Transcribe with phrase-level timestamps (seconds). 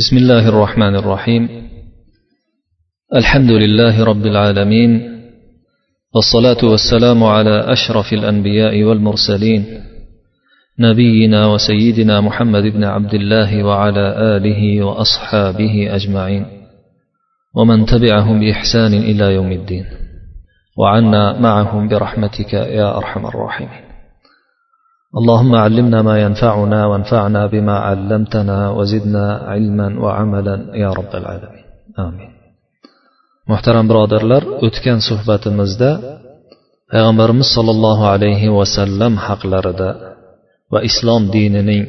[0.00, 1.48] بسم الله الرحمن الرحيم.
[3.16, 4.90] الحمد لله رب العالمين
[6.14, 9.64] والصلاة والسلام على أشرف الأنبياء والمرسلين
[10.78, 16.46] نبينا وسيدنا محمد بن عبد الله وعلى آله وأصحابه أجمعين
[17.56, 19.84] ومن تبعهم بإحسان إلى يوم الدين.
[20.78, 23.89] وعنا معهم برحمتك يا أرحم الراحمين.
[25.19, 31.65] اللهم علمنا ما ينفعنا وانفعنا بما علمتنا وزدنا علما وعملا يا رب العالمين
[32.07, 32.31] آمين
[33.51, 35.89] muhtaram birodarlar o'tgan suhbatimizda
[36.91, 39.89] payg'ambarimiz sollallohu alayhi vasallam haqlarida
[40.73, 41.83] va islom dinining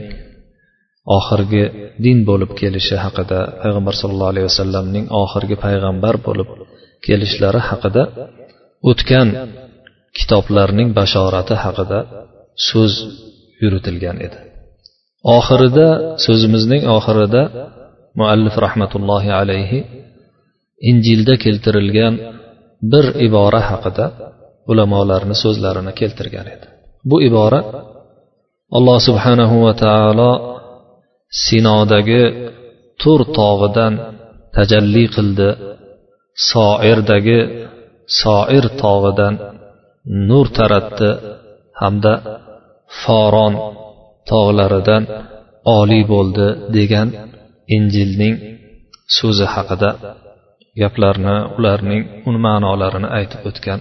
[1.19, 1.65] oxirgi
[2.05, 6.49] din bo'lib kelishi haqida payg'ambar sollallohu alayhi vasallamning oxirgi payg'ambar bo'lib
[7.07, 8.03] kelishlari haqida
[8.91, 9.29] o'tgan
[10.19, 11.99] kitoblarning bashorati haqida
[12.68, 12.94] so'z
[13.62, 14.40] yuritilgan edi.
[15.38, 15.88] Oxirida
[16.26, 17.42] so'zimizning oxirida
[18.20, 19.80] muallif rahmatullohi alayhi
[20.90, 22.14] injilda keltirilgan
[22.92, 24.06] bir ibora haqida
[24.72, 26.68] ulamolarni so'zlarini keltirgan edi.
[27.10, 27.60] Bu ibora
[28.78, 30.32] alloh subhanahu va taolo
[31.46, 32.24] sinodagi
[33.02, 33.94] tur tog'idan
[34.56, 35.50] tajalli qildi
[36.50, 37.40] soirdagi
[38.20, 39.34] soir tog'idan
[40.30, 41.10] nur taratdi
[41.81, 42.13] hamda
[43.03, 43.55] foron
[44.31, 45.03] tog'laridan
[45.79, 47.09] oliy bo'ldi degan
[47.77, 48.35] injilning
[49.17, 49.91] so'zi haqida
[50.81, 53.81] gaplarni ularning un ma'nolarini aytib o'tgan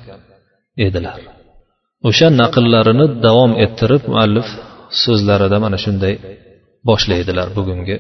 [0.88, 1.20] edilar
[2.08, 4.48] o'sha naqllarini davom ettirib muallif
[5.04, 6.14] so'zlarida mana shunday
[6.90, 7.98] boshlaydilar bugungi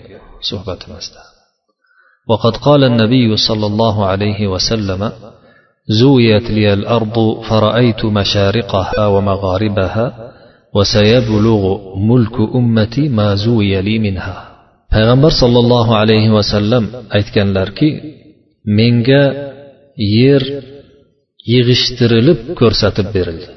[0.50, 1.22] suhbatimizda
[2.32, 5.02] وقد قال النبي صلى الله عليه وسلم
[5.90, 10.32] زويت لي الأرض فرأيت مشارقها ومغاربها
[10.76, 11.64] وسيبلغ
[11.98, 14.56] ملك أمتي ما زوي لي منها
[14.96, 16.84] payg'ambar sollallohu alayhi vasallam
[17.18, 17.90] aytganlarki
[18.78, 19.24] menga
[20.18, 20.44] yer
[21.52, 23.50] yig'ishtirilib ko'rsatib berildi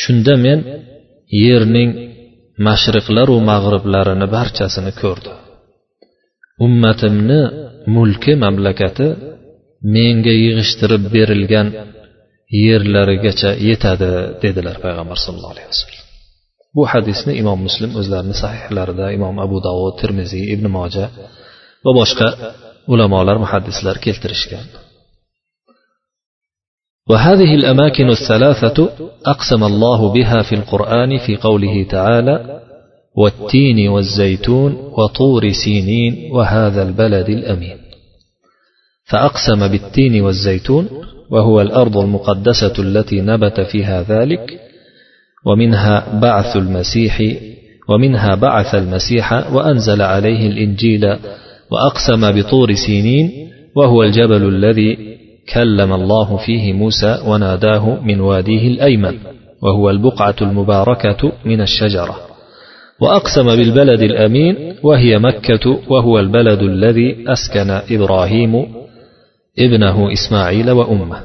[0.00, 0.58] shunda men
[1.44, 1.90] yerning
[2.66, 5.36] mashriqlaru mag'riblarini barchasini ko'rdim
[6.66, 7.40] ummatimni
[7.94, 9.06] mulki mamlakati
[9.94, 11.66] menga yig'ishtirib berilgan
[12.66, 14.10] yerlarigacha yetadi
[14.42, 16.04] dedilar payg'ambar sallallohu alayhi vasallam
[16.76, 21.04] bu hadisni imom muslim o'zlarini sahihlarida imom abu davud termiziy ibn moja
[21.84, 22.28] va boshqa
[22.92, 24.66] ulamolar muhaddislar keltirishgan
[27.10, 28.78] وهذه الأماكن الثلاثة
[29.26, 32.36] أقسم الله بها في القرآن في قوله تعالى
[33.20, 37.78] والتين والزيتون وطور سينين وهذا البلد الأمين
[39.05, 40.87] فأقسم بالتين والزيتون
[41.31, 44.59] وهو الأرض المقدسة التي نبت فيها ذلك
[45.45, 47.21] ومنها بعث المسيح
[47.89, 51.15] ومنها بعث المسيح وأنزل عليه الإنجيل
[51.71, 53.31] وأقسم بطور سينين
[53.75, 55.17] وهو الجبل الذي
[55.53, 59.17] كلم الله فيه موسى وناداه من واديه الأيمن
[59.61, 62.15] وهو البقعة المباركة من الشجرة.
[63.01, 68.65] وأقسم بالبلد الأمين وهي مكة وهو البلد الذي أسكن إبراهيم
[69.58, 71.20] ابنه إسماعيل وأمه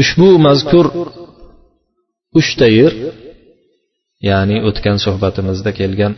[0.00, 0.86] ushbu mazkur
[2.40, 2.92] uchta yer
[4.28, 6.12] ya'ni o'tgan suhbatimizda kelgan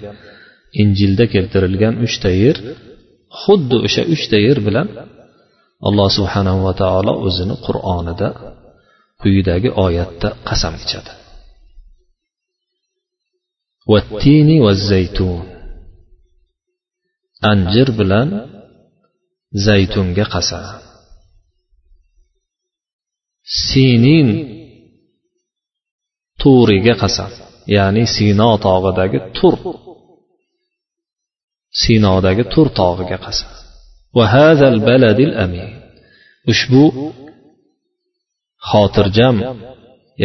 [0.83, 2.57] injilda keltirilgan uchta yer
[3.41, 4.89] xuddi o'sha uchta yer bilan
[5.89, 8.29] alloh subhanahu va taolo o'zini qur'onida
[9.23, 11.13] quyidagi oyatda qasam ichadi
[13.93, 15.52] vattini va zaytun
[17.52, 18.30] Anjir bilan
[19.66, 20.66] zaytunga qasam.
[23.66, 24.30] Sinin
[26.42, 27.32] turiga qasam
[27.76, 29.56] ya'ni sino tog'idagi tur.
[31.82, 33.52] Sinodagi tur tog'iga qasam.
[36.52, 36.84] Ushbu
[38.70, 39.36] xotirjam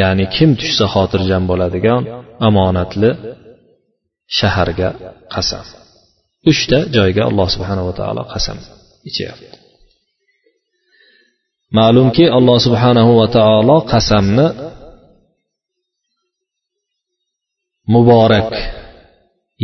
[0.01, 2.03] ya'ni kim tushsa xotirjam bo'ladigan
[2.49, 3.11] omonatli
[4.39, 4.91] shaharga
[5.35, 5.67] qasam.
[6.51, 8.59] Uchta joyga alloh subhanava taolo qasam
[9.09, 9.57] ichyapti.
[11.79, 14.47] Ma'lumki alloh subhanahu va taolo qasamni
[17.95, 18.53] muborak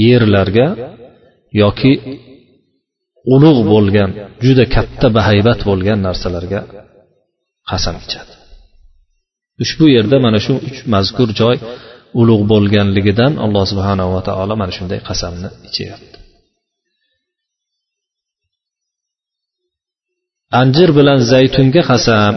[0.06, 0.66] yerlarga
[1.62, 1.92] yoki
[3.34, 4.10] ulug' bo'lgan
[4.44, 6.60] juda katta bahaybat bo'lgan narsalarga
[7.70, 8.34] qasam ichadi.
[9.64, 11.56] Ushbu yerda mana shu uch mazkur joy
[12.20, 16.23] ulug' bo'lganligidan alloh subhanava taolo mana shunday qasamni ichyapti.
[20.60, 22.34] Anjir bilan zaytunga qasam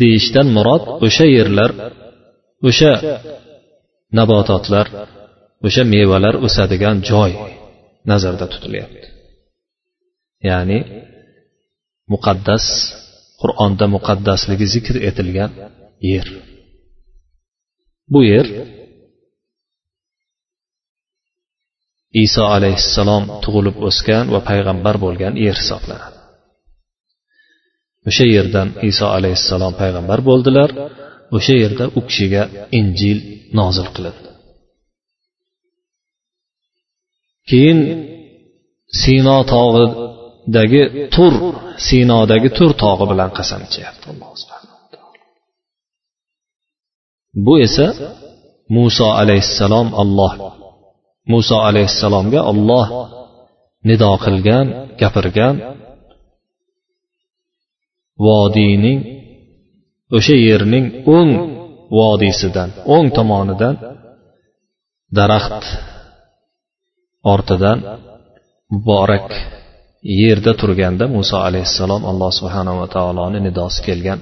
[0.00, 1.70] deyishdan murod o'sha yerlar
[2.68, 2.92] o'sha
[4.18, 4.86] nabototlar
[5.66, 7.32] o'sha mevalar o'sadigan joy
[8.10, 9.06] nazarda tutilyapti.
[10.48, 10.78] Ya'ni
[12.12, 12.64] muqaddas
[13.40, 15.50] qur'onda muqaddasligi zikr etilgan
[16.12, 16.26] yer.
[18.12, 18.46] Bu yer
[22.24, 26.15] iso alayhissalom tug'ilib o'sgan va payg'ambar bo'lgan yer hisoblanadi.
[28.08, 30.70] O'sha yerdan iso alayhissalom payg'ambar bo'ldilar.
[31.36, 32.42] O'sha yerda u kishiga
[32.78, 33.18] injil
[33.58, 34.28] nozil qilindi.
[37.48, 37.78] Keyin
[39.02, 40.82] sino tog'idagi
[41.14, 41.32] tur
[41.86, 44.06] sinodagi tur tog'i bilan qasam ichyapti
[47.44, 47.86] bu esa
[48.76, 50.32] muso alayhissalom olloh
[51.32, 52.86] muso alayhissalomga olloh
[53.88, 54.66] nido qilgan
[55.00, 55.54] gapirgan
[58.24, 58.98] vodiyning
[60.16, 60.86] o'sha yerning
[61.16, 61.32] o'ng
[61.96, 63.74] vodiysidan o'ng tomonidan
[65.16, 65.64] daraxt
[67.32, 67.78] ortidan
[68.72, 69.28] muborak
[70.20, 74.20] yerda turganda muso alayhissalom alloh subhanava taoloni nidosi kelgan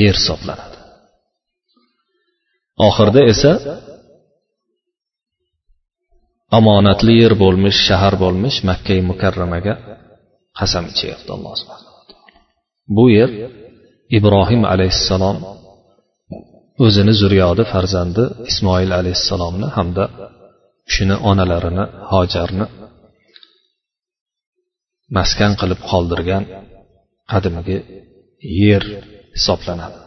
[0.00, 0.76] yer hisoblanadi.
[2.86, 3.52] Oxirida esa
[6.58, 9.74] omonatli yer bo'lmish shahar bo'lmish makkai mukarramaga
[10.58, 11.85] qasam ichyapti alloh subhanahu
[12.96, 13.30] bu yer
[14.18, 15.36] ibrohim alayhissalom
[16.84, 20.04] o'zini zurriyodi farzandi ismoil alayhissalomni hamda
[20.94, 22.66] shuni onalarini hojarni
[25.16, 26.44] maskan qilib qoldirgan
[27.32, 27.78] qadimgi
[28.62, 28.84] yer
[29.36, 29.98] hisoblanadi.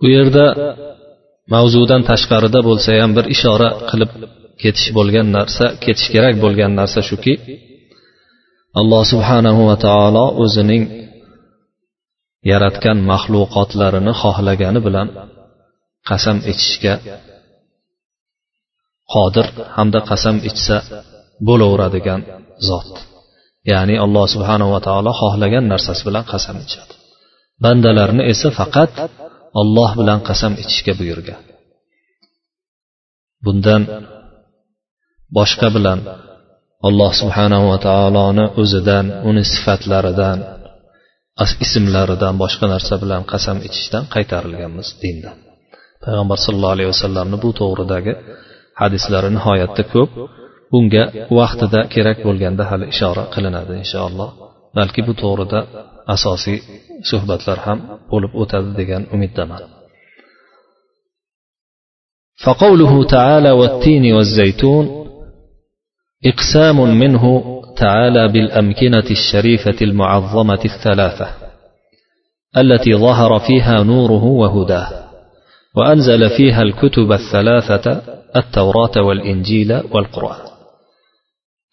[0.00, 0.44] Bu yerda
[1.54, 4.10] mavzudan tashqarida bo'lsa ham bir ishora qilib
[4.62, 7.34] ketish bo'lgan narsa ketish kerak bo'lgan narsa shuki
[8.80, 10.82] alloh subhanahu va taolo o'zining
[12.50, 15.08] yaratgan maxluqotlarini xohlagani bilan
[16.08, 16.94] qasam ichishga
[19.12, 19.46] qodir
[19.76, 20.76] hamda qasam ichsa
[21.48, 22.20] bo'laveradigan
[22.68, 22.92] zot.
[23.70, 26.94] Ya'ni alloh subhanava taolo xohlagan narsasi bilan qasam ichadi.
[27.64, 28.92] Bandalarni esa faqat
[29.60, 31.40] olloh bilan qasam ichishga buyurgan.
[33.44, 33.82] Bundan
[35.36, 35.98] boshqa bilan
[36.87, 40.37] alloh subhanava taoloni o'zidan uni sifatlaridan
[41.65, 45.37] ismlaridan boshqa narsa bilan qasam ichishdan qaytarilganmiz dindan
[46.03, 48.13] payg'ambar sallallohu alayhi vasallamni bu to'g'ridagi
[48.81, 50.09] hadislari nihoyatda ko'p
[50.71, 51.03] bunga
[51.39, 54.29] vaqtida kerak bo'lganda hali ishora qilinadi inshaalloh
[54.77, 55.59] balki bu to'g'rida
[56.15, 56.57] asosiy
[57.09, 57.79] suhbatlar ham
[58.11, 59.63] bo'lib o'tadi degan umiddaman
[62.45, 64.85] فقوله تعالى والتين والزيتون
[66.24, 67.42] إقسام منه
[67.76, 71.28] تعالى بالأمكنة الشريفة المعظمة الثلاثة
[72.56, 74.88] التي ظهر فيها نوره وهداه
[75.76, 78.02] وأنزل فيها الكتب الثلاثة
[78.36, 80.46] التوراة والإنجيل والقرآن.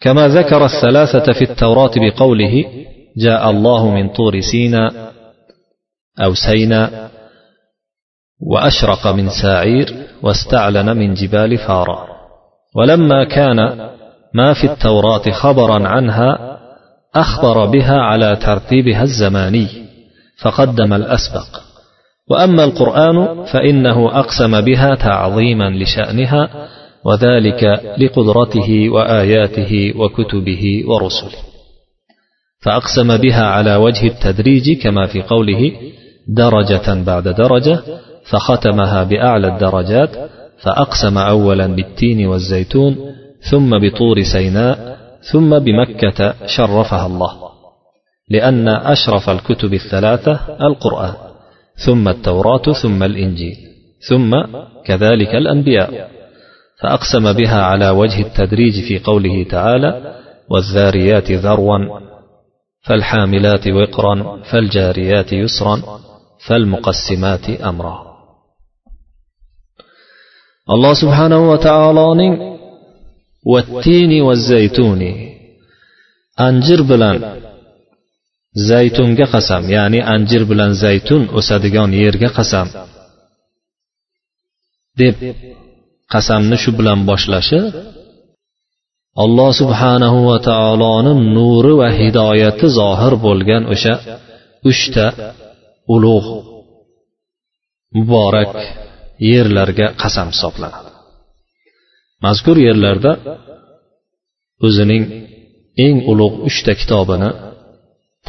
[0.01, 2.65] كما ذكر الثلاثة في التوراة بقوله
[3.17, 5.11] جاء الله من طور سينا
[6.23, 7.09] أو سينا
[8.41, 12.07] وأشرق من ساعير واستعلن من جبال فارا
[12.75, 13.89] ولما كان
[14.33, 16.59] ما في التوراة خبرا عنها
[17.15, 19.67] أخبر بها على ترتيبها الزماني
[20.41, 21.61] فقدم الأسبق.
[22.31, 26.67] وأما القرآن فإنه أقسم بها تعظيما لشأنها
[27.05, 27.63] وذلك
[27.97, 31.39] لقدرته وآياته وكتبه ورسله.
[32.61, 35.71] فأقسم بها على وجه التدريج كما في قوله
[36.27, 37.79] درجة بعد درجة
[38.29, 40.09] فختمها بأعلى الدرجات
[40.61, 42.95] فأقسم اولا بالتين والزيتون
[43.39, 44.97] ثم بطور سيناء
[45.31, 47.49] ثم بمكة شرفها الله.
[48.29, 51.13] لأن أشرف الكتب الثلاثة القرآن
[51.85, 53.55] ثم التوراة ثم الإنجيل
[54.09, 54.31] ثم
[54.85, 56.09] كذلك الأنبياء.
[56.81, 60.15] فأقسم بها على وجه التدريج في قوله تعالى
[60.49, 61.99] والذاريات ذروا
[62.81, 65.81] فالحاملات وقرا فالجاريات يسرا
[66.47, 68.09] فالمقسمات أمرا.
[70.69, 71.51] الله سبحانه
[73.51, 75.11] vattini va zaytuni.
[76.47, 77.17] Anjir bilan
[78.69, 82.67] zaytunga qasam ya'ni anjir bilan zaytun o'sadigan yerga qasam.
[84.99, 85.15] Deb
[86.13, 87.59] qasamni shu bilan boshlashi
[89.23, 93.93] alloh subhanahu va taoloni nuri va hidoyati zohir bo'lgan o'sha
[94.69, 95.05] uchta
[95.93, 96.29] ulug'
[97.95, 98.53] muborak
[99.29, 100.88] yerlarga qasam hisoblanadi.
[102.25, 103.11] Mazkur yerlarda
[104.67, 105.03] o'zining
[105.85, 107.29] eng ulug' uchta kitobini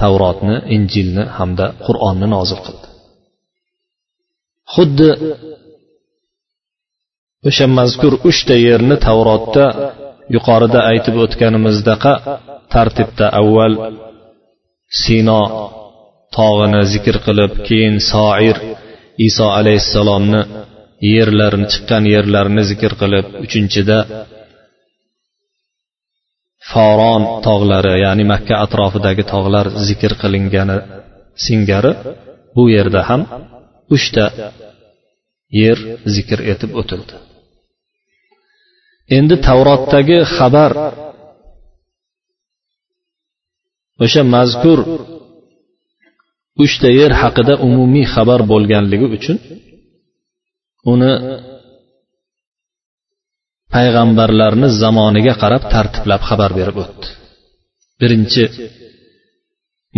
[0.01, 2.87] tavrotni injilni hamda qur'onni nozil qildi.
[4.75, 5.11] Xuddi
[7.49, 9.65] o'sha mazkur uchta yerni tavrotda
[10.35, 12.13] yuqorida aytib o'tganimizdaqa
[12.75, 13.75] tartibda avval
[15.03, 15.41] sino
[16.37, 18.57] tog'ini zikr qilib keyin soir
[19.29, 20.41] iso alayhissalomni
[21.15, 23.99] yerlarini chiqqan yerlarini zikr qilib uchinchida
[26.71, 30.79] foron tog'lari ya'ni makka atrofidagi tog'lar zikr qilingani
[31.45, 31.93] singari
[32.55, 33.23] bu yerda ham
[33.95, 34.25] uchta
[35.63, 35.79] yer
[36.15, 37.15] zikr etib o'tildi.
[39.17, 40.73] Endi tavrotdagi xabar.
[44.05, 44.79] O'sha mazkur
[46.65, 49.37] uchta yer haqida umumiy xabar bo'lganligi uchun
[50.93, 51.13] uni
[53.75, 57.07] payg'ambarlarni zamoniga qarab tartiblab xabar berib o'tdi.
[58.01, 58.45] Birinchi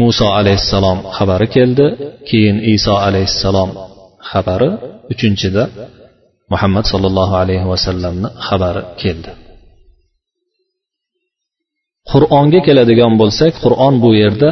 [0.00, 1.86] muso alayhissalom xabari keldi
[2.28, 3.70] keyin iso alayhissalom
[4.30, 4.70] xabari
[5.12, 5.62] uchinchida
[6.52, 9.30] muhammad sollallohu alayhi vasallamni xabari keldi.
[12.10, 14.50] Qur'onga keladigan bo'lsak qur'on bu yerda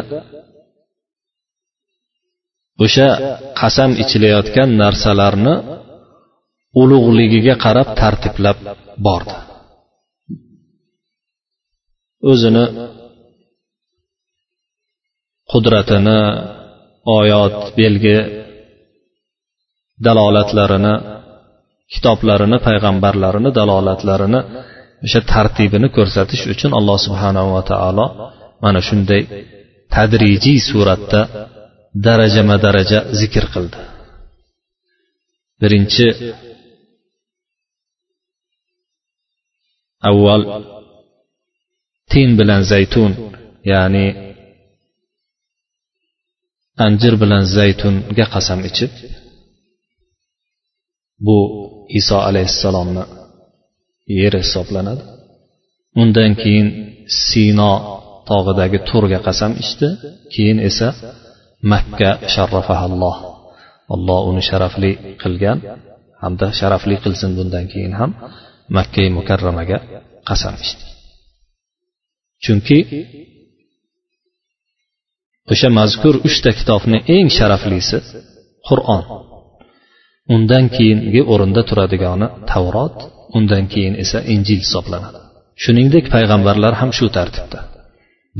[2.84, 3.08] o'sha
[3.60, 5.54] qasam ichilayotgan narsalarni
[6.80, 8.58] ulug'ligiga qarab tartiblab
[9.06, 9.36] bordi.
[12.30, 12.64] O'zini
[15.52, 16.20] qudratini
[17.18, 18.16] oyat belgi
[20.06, 20.94] dalolatlarini
[21.94, 24.40] kitoblarini payg'ambarlarini dalolatlarini
[25.06, 28.06] o'sha tartibini ko'rsatish uchun alloh subhanava taolo
[28.64, 29.22] mana shunday
[29.94, 31.20] tadrijiy suratda
[32.06, 33.80] darajama daraja zikr qildi.
[35.60, 36.06] Birinchi
[40.08, 40.42] avval
[42.12, 43.10] tin bilan zaytun
[43.72, 44.06] ya'ni
[46.86, 48.92] anjir bilan zaytunga qasam ichib
[51.26, 51.38] bu
[52.00, 53.04] iso alayhissalomni
[54.18, 55.02] yeri hisoblanadi.
[56.02, 56.68] Undan keyin
[57.28, 57.72] sino
[58.30, 59.88] tog'idagi turga qasam ichdi
[60.34, 60.88] keyin esa
[61.72, 63.16] makka sharrafahalloh.
[63.94, 64.90] Alloh uni sharafli
[65.22, 65.58] qilgan
[66.22, 68.10] hamda sharafli qilsin bundan keyin ham.
[68.76, 69.78] Makkai mukarramaga
[70.28, 70.84] qasam ichdi.
[72.44, 72.78] Chunki
[75.52, 77.98] o'sha mazkur uchta kitobni eng sharaflisi
[78.68, 79.02] qur'on.
[80.34, 82.98] Undan keyingi o'rinda turadigani tavrot
[83.38, 85.20] undan keyin esa injil hisoblanadi.
[85.62, 87.60] Shuningdek payg'ambarlar ham shu tartibda.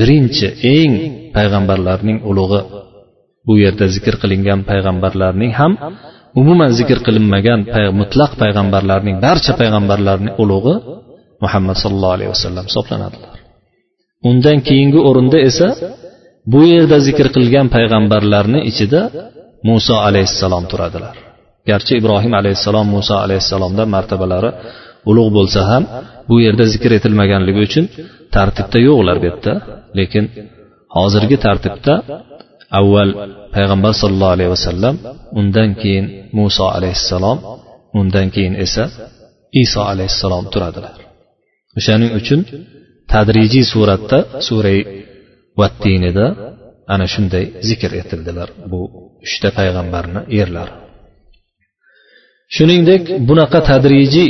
[0.00, 0.46] Birinchi
[0.76, 0.92] eng
[1.37, 2.60] payg'ambarlarning ulug'i
[3.46, 5.72] bu yerda zikr qilingan payg'ambarlarning ham
[6.40, 7.60] umuman zikr qilinmagan
[8.00, 10.75] mutlaq payg'ambarlarning barcha payg'ambarlarning ulug'i
[11.44, 13.37] muhammad sallallohu alayhi vasallam hisoblanadilar.
[14.30, 15.68] Undan keyingi o'rinda esa
[16.52, 19.00] bu yerda zikr qilgan payg'ambarlarni ichida
[19.68, 21.14] muso alayhissalom turadilar.
[21.68, 24.50] Garchi ibrohim alayhissalom muso alayhissalomdan martabalari
[25.10, 25.82] ulug' bo'lsa ham
[26.28, 27.84] bu yerda zikr etilmaganligi uchun
[28.37, 29.52] tartibda yo'qlar bu yerda
[29.99, 30.25] lekin
[30.96, 31.94] hozirgi tartibda
[32.79, 33.11] avval
[33.55, 34.95] payg'ambar sollallohu alayhi vasallam
[35.41, 36.07] undan keyin
[36.39, 37.39] muso alayhissalom
[38.00, 38.85] undan keyin esa
[39.62, 40.95] iso alayhissalom turadilar.
[41.79, 42.41] O'shaning uchun
[43.12, 44.79] tadrijiy suratda suray
[45.61, 46.27] vattinida
[46.95, 48.81] ana shunday zikr etildilar bu
[49.27, 50.73] uchta payg'ambarni yerlari
[52.57, 54.29] shuningdek bunaqa tadrijiy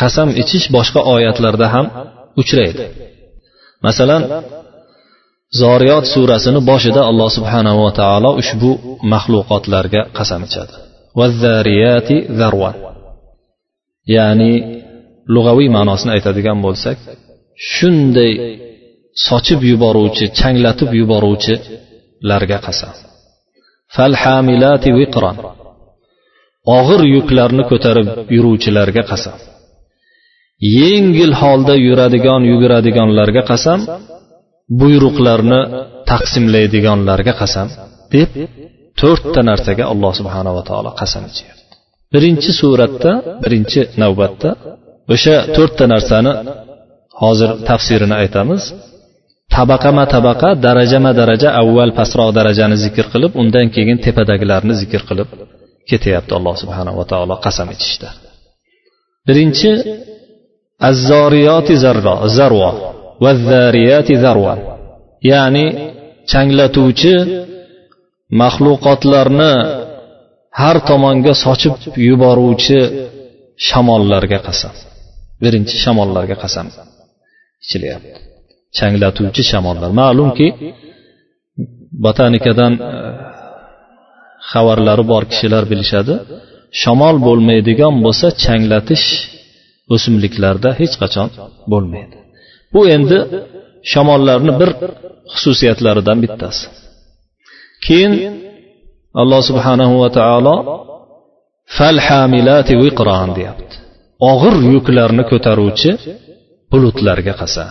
[0.00, 1.86] qasam ichish boshqa oyatlarda ham
[2.40, 2.84] uchraydi.
[3.86, 4.22] Masalan
[5.60, 8.70] zoriyot surasini boshida alloh subhanava taolo ushbu
[9.12, 10.74] maxluqotlarga qasam ichadi.
[14.16, 14.52] Ya'ni
[15.34, 16.96] lug'aviy ma'nosini aytadigan bo'lsak
[17.74, 18.32] shunday
[19.26, 22.94] sochib yuboruvchi changlatib yuboruvchilarga qasam.
[23.96, 25.36] Falhamilati viqron
[26.78, 29.36] og'ir yuklarni ko'tarib yuruvchilarga qasam.
[30.80, 33.80] Yengil holda yuradigan yuguradiganlarga qasam
[34.80, 35.60] buyruqlarni
[36.10, 37.68] taqsimlaydiganlarga qasam
[38.14, 38.30] deb
[39.00, 41.62] to'rtta narsaga alloh subhanava taolo qasam ichyapti
[42.14, 43.12] birinchi suratda
[43.42, 44.50] birinchi navbatda
[45.14, 46.32] o'sha to'rtta narsani
[47.22, 48.62] hozir tafsirini aytamiz.
[49.56, 55.28] Tabaqama tabaqa darajama daraja avval pastroq darajani zikr qilib undan keyin tepadagilarni zikr qilib
[55.90, 58.08] ketyapti alloh subhanava taolo qasam ichishda.
[59.28, 59.70] Birinchi
[60.90, 62.14] azzoriyoti zarvo
[63.22, 63.32] va
[65.30, 65.66] ya'ni
[66.30, 67.14] changlatuvchi
[68.40, 69.52] maxluqotlarni
[70.60, 71.74] har tomonga sochib
[72.08, 72.78] yuboruvchi
[73.68, 74.74] shamollarga qasam.
[75.42, 76.66] Birinchi shamollarga qasam
[77.64, 78.18] ichilyapti.
[78.78, 79.90] Changlatuvchi shamollar.
[80.00, 80.46] Ma'lumki
[82.04, 82.92] botanikadan e,
[84.50, 86.14] xabarlari bor kishilar bilishadi
[86.82, 89.06] shamol bo'lmaydigan bo'lsa changlatish
[89.94, 91.28] o'simliklarda hech qachon
[91.72, 92.16] bo'lmaydi.
[92.74, 93.18] Bu endi
[93.90, 94.70] shamollarni bir
[95.32, 96.64] xususiyatlaridan bittasi.
[97.86, 98.12] Keyin
[99.20, 100.54] alloh subhanahu va taolo
[101.76, 103.76] fal hamilati viqron deyapti.
[104.30, 105.90] Og'ir yuklarni ko'taruvchi
[106.72, 107.70] bulutlarga qasam.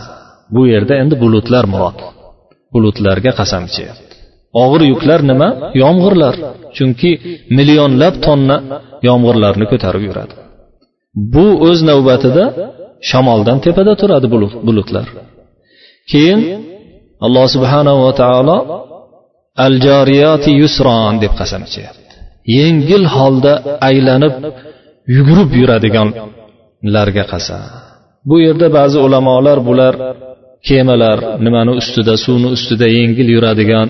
[0.54, 1.98] Bu yerda endi bulutlar murod.
[2.74, 4.14] Bulutlarga qasam ichyapti.
[4.62, 5.48] Og'ir yuklar nima?
[5.82, 6.34] Yomg'irlar.
[6.76, 7.10] Chunki
[7.56, 8.56] millionlab tonna
[9.08, 10.34] yomg'irlarni ko'tarib yuradi.
[11.34, 12.44] Bu o'z navbatida
[13.08, 14.26] shamoldan tepada turadi
[14.66, 15.06] bulutlar.
[16.10, 16.40] Keyin
[17.26, 18.56] alloh subhanahu va taolo
[19.66, 22.14] al joriyati yusron deb qasam ichyapti.
[22.58, 23.52] Yengil holda
[23.88, 24.34] aylanib
[25.16, 27.62] yugurib yuradiganlarga qasam.
[28.28, 29.94] Bu yerda ba'zi ulamolar bular
[30.68, 33.88] kemalar nimani ustida suvni ustida yengil yuradigan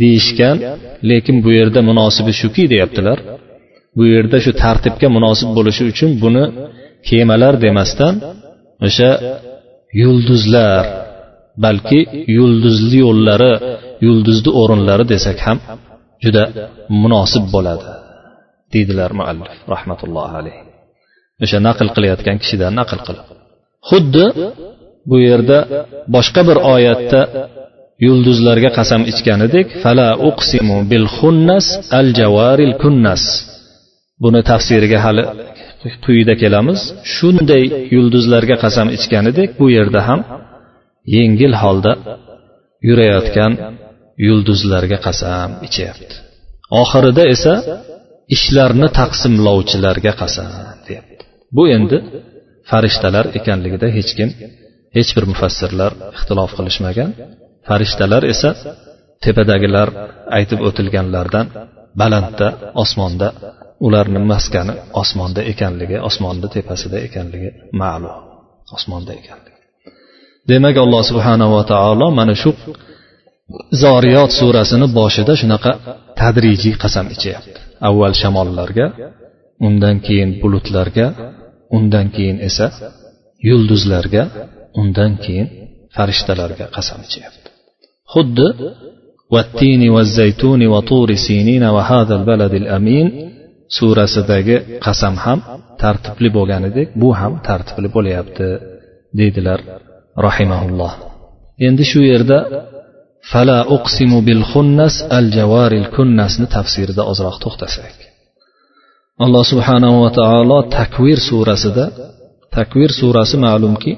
[0.00, 0.56] deyishgan
[1.10, 3.18] lekin bu yerda munosibi shuki deyaptilar
[3.96, 6.44] bu yerda shu tartibga munosib bo'lishi uchun buni
[7.08, 8.14] kemalar demasdan
[8.86, 9.10] o'sha
[10.02, 10.84] yulduzlar
[11.64, 12.00] balki
[12.36, 13.52] yulduzli yo'llari
[14.06, 15.58] yulduzli o'rinlari desak ham
[16.24, 16.42] juda
[17.02, 17.86] munosib bo'ladi
[18.72, 20.68] deydilar muallif rahmatullohi alayhi
[21.44, 23.26] o'sha naql qilayotgan kishidan naql qilib.
[23.90, 24.26] Xuddi
[25.10, 25.58] bu yerda
[26.14, 27.20] boshqa bir oyatda
[28.06, 31.66] yulduzlarga qasam ichganidek fala uqsimu bil xunnas
[31.98, 33.22] al javaril kunnas.
[34.22, 35.24] Buni tafsiriga hali
[36.04, 36.80] quyida kelamiz.
[37.14, 40.20] Shunday yulduzlarga qasam ichganidek bu yerda ham
[41.16, 41.92] yengil holda
[42.88, 43.52] yurayotgan
[44.26, 46.14] yulduzlarga qasam ichyapti.
[46.82, 47.54] Oxirida esa
[48.36, 50.50] ishlarni taqsimlovchilarga qasam
[50.86, 51.22] deyapti.
[51.56, 51.98] Bu endi
[52.70, 54.30] farishtalar ekanligida hech kim
[54.96, 57.10] hech bir mufassirlar ixtilof qilishmagan.
[57.68, 58.50] Farishtalar esa
[59.24, 59.88] tepadagilar
[60.38, 61.46] aytib o'tilganlardan
[62.00, 62.48] balandda
[62.82, 63.28] osmonda
[63.86, 67.50] ularni maskani osmonda ekanligi osmonni tepasida ekanligi
[67.80, 68.16] ma'lum.
[68.76, 69.58] Osmonda ekanligi.
[70.48, 72.50] Demak alloh subhanava taolo mana shu
[73.82, 75.72] zoriyot surasini boshida shunaqa
[76.20, 77.58] tadrijiy qasam ichyapti.
[77.88, 78.86] Avval shamollarga
[79.66, 81.06] undan keyin bulutlarga
[81.76, 82.66] undan keyin esa
[83.48, 84.22] yulduzlarga
[84.80, 85.46] undan keyin
[85.96, 87.48] farishtalarga qasam ichyapti.
[88.12, 88.48] Xuddi
[89.33, 93.07] والتين والزيتون وطور سينين وهذا البلد الأمين
[93.79, 95.39] surasidagi qasam ham
[95.81, 98.47] tartibli bo'lganidek bu ham tartibli bo'lyapti
[99.19, 99.59] deydilar
[100.27, 100.93] rahimaulloh
[101.67, 102.37] endi shu yerda
[103.31, 107.95] fala uqsimu bil xunnas al javaril kunnasni tafsirida ozroq to'xtasak
[109.25, 111.85] alloh subhanahu va taolo takvir surasida
[112.57, 113.91] takvir surasi ma'lumki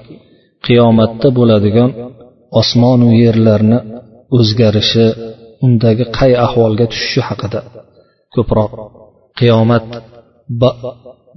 [0.65, 1.89] qiyomatda bo'ladigan
[2.62, 3.78] osmonu yerlarni
[4.37, 5.07] o'zgarishi
[5.64, 7.61] undagi qay ahvolga tushishi haqida.
[8.35, 8.71] Ko'proq
[9.38, 9.85] qiyomat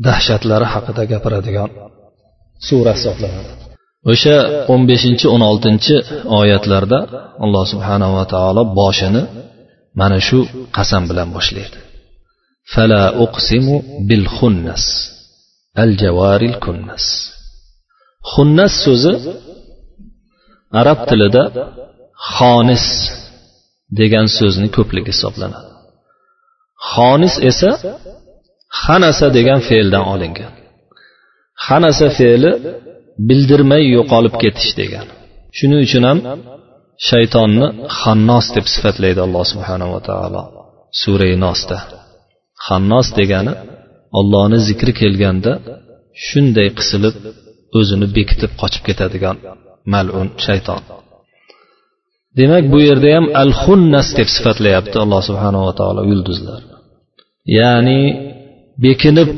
[0.08, 1.70] dahshatlari haqida gapiradigan
[2.68, 3.52] sura hisoblanadi.
[4.12, 4.36] O'sha
[4.74, 5.96] o'n beshinchi o'n oltinchi
[6.40, 7.00] oyatlarda
[7.44, 9.24] alloh subhanava taolo boshini
[10.00, 10.40] mana shu
[10.78, 11.80] qasam bilan boshlaydi.
[12.74, 13.76] Fala uqsimu
[14.10, 14.84] bil xunnas
[15.84, 17.06] al javaril kunnas.
[18.32, 19.14] Xunnas so'zi
[20.82, 21.44] arab tilida
[22.32, 22.86] xonis
[24.00, 25.72] degan so'zni ko'pligi hisoblanadi.
[26.92, 27.72] Xonis esa
[28.82, 30.54] xanasa degan fe'ldan olingan.
[31.66, 32.52] Xanasa fe'li
[33.28, 35.06] bildirmay yo'qolib ketish degan.
[35.58, 36.20] Shuning uchun ham
[37.10, 37.66] shaytonni
[38.00, 40.42] xannos deb sifatlaydi alloh subhanava taolo
[41.02, 41.78] surai nosda.
[42.66, 43.54] Xannos degani
[44.20, 45.52] ollohni zikri kelganda
[46.26, 47.16] shunday qisilib
[47.80, 49.36] o'zini bekitib qochib ketadigan
[49.94, 50.82] malun shayton.
[52.38, 56.62] Demak bu yerda ham al xunnas deb sifatlayapti alloh subhanava taolo yulduzlar.
[57.58, 58.02] Ya'ni
[58.84, 59.30] bekinib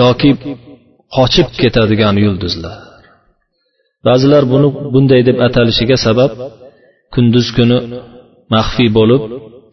[0.00, 0.30] yoki
[1.16, 2.78] qochib ketadigan yulduzlar.
[4.06, 6.30] Ba'zilar buni bunday deb atalishiga sabab
[7.14, 7.78] kunduz kuni
[8.54, 9.22] maxfiy bo'lib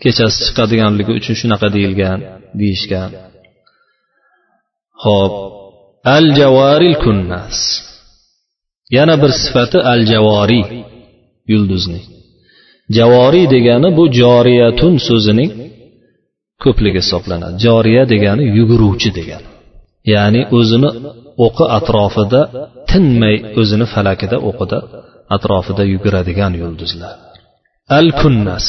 [0.04, 2.20] kechasi chiqadiganligi uchun shunaqa deyilgan
[2.60, 3.10] deyishgan.
[5.04, 5.34] Ho'p
[6.16, 7.58] al javaril kunnas.
[8.96, 10.64] Yana bir sifati al javoriy
[11.54, 12.06] yulduzning
[12.98, 15.52] javoriy degani bu joriyatun so'zining
[16.64, 17.56] ko'pligi hisoblanadi.
[17.66, 19.48] Joriya degani yuguruvchi degani.
[20.14, 20.90] Ya'ni o'zini
[21.46, 22.42] o'qi atrofida
[22.92, 24.78] tinmay o'zini falakida o'qida
[25.36, 27.16] atrofida yuguradigan yulduzlar.
[27.98, 28.68] Al kunnas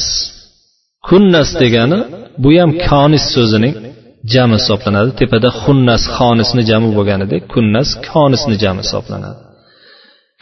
[1.09, 1.99] kunnas degani
[2.43, 3.75] bu ham konis so'zining
[4.33, 5.11] jami hisoblanadi.
[5.21, 9.39] Tepada xunnas xonisni jami bo'lganidek kunnas konisni jami hisoblanadi.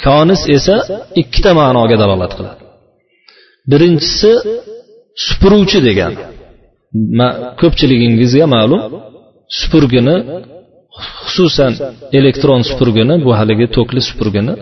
[0.05, 0.77] Konis esa
[1.23, 2.63] ikkita ma'noga dalolat qiladi.
[3.71, 4.33] Birinchisi
[5.27, 6.19] supuruvchi degani
[7.61, 8.83] ko'pchiligingizga ma'lum
[9.59, 10.17] supurgini
[11.25, 11.73] xususan
[12.19, 14.55] elektron supurgini bu haligi tokli supurgini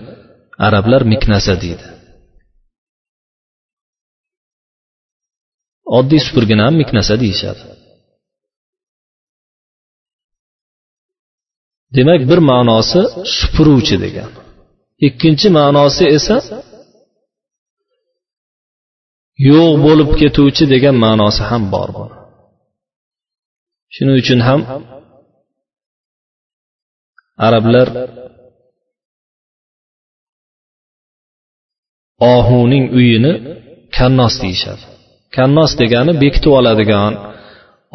[0.66, 1.86] arablar miknasa deydi.
[5.98, 7.62] Oddiy supurgini ham miknasa deyishadi.
[11.96, 13.00] Demak bir ma'nosi
[13.38, 14.30] supuruvchi degan.
[15.06, 16.36] Ikkinchi ma'nosi esa
[19.48, 22.16] yo'q bo'lib ketuvchi degan ma'nosi ham bor buni
[23.94, 24.60] shuning uchun ham
[27.46, 27.88] arablar
[32.34, 33.32] ohuning uyini
[33.96, 34.84] kannos deyishadi.
[35.36, 37.12] Kannos degani bekitib oladigan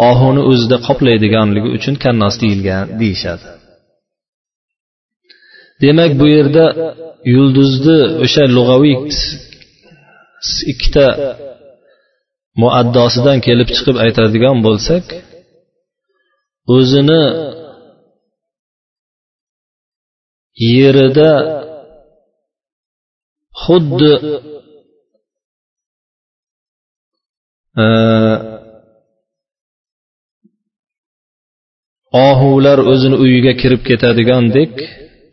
[0.10, 3.46] ohuni o'zida qoplaydiganligi uchun kannos deyilgan deyishadi.
[5.84, 6.66] Demak bu yerda
[7.34, 8.98] yulduzni o'sha lug'aviy
[10.72, 11.08] ikkita
[12.62, 15.06] muaddosidan kelib chiqib aytadigan bo'lsak
[16.76, 17.24] o'zini
[20.74, 21.32] yerida
[23.64, 24.14] xuddi
[27.84, 27.86] e,
[32.28, 34.74] ohular o'zini uyiga kirib ketadigandek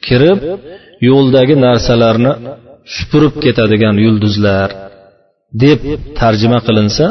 [0.07, 0.39] kirib
[1.09, 2.33] yo'ldagi narsalarni
[2.97, 4.69] supurib ketadigan yulduzlar
[5.65, 5.81] deb
[6.21, 7.07] tarjima qilinsa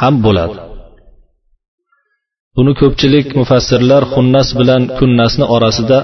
[0.00, 0.56] ham bo'ladi.
[2.56, 5.98] Buni ko'pchilik mufassirlar xunnas bilan kunnasni orasida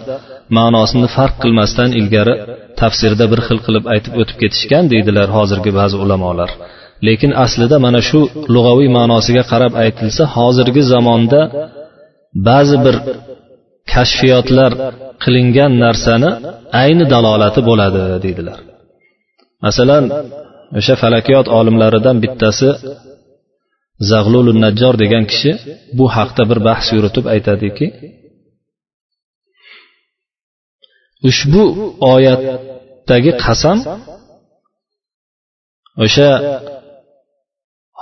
[0.56, 2.34] ma'nosini farq qilmasdan ilgari
[2.80, 6.50] tafsirda bir xil qilib aytib o'tib ketishgan deydilar hozirgi ba'zi ulamolar.
[7.06, 8.20] Lekin aslida mana shu
[8.54, 11.40] lug'aviy ma'nosiga qarab aytilsa hozirgi zamonda
[12.48, 12.96] ba'zi bir
[13.92, 14.72] kashfiyotlar
[15.22, 16.31] qilingan narsani
[16.83, 18.59] ayni dalolati bo'ladi deydilar.
[19.64, 20.05] Masalan
[20.79, 22.68] o'sha falakiyot olimlaridan bittasi
[24.11, 25.51] zag'lulu najjor degan kishi
[25.98, 27.87] bu haqda bir bahs yuritib aytadiki
[31.29, 31.62] ushbu
[32.14, 33.79] oyatdagi qasam
[36.05, 36.31] o'sha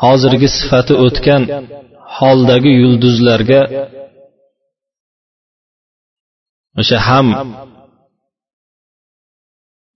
[0.02, 1.42] hozirgi sifati o'tgan
[2.16, 3.60] holdagi yulduzlarga
[6.80, 7.26] o'sha ham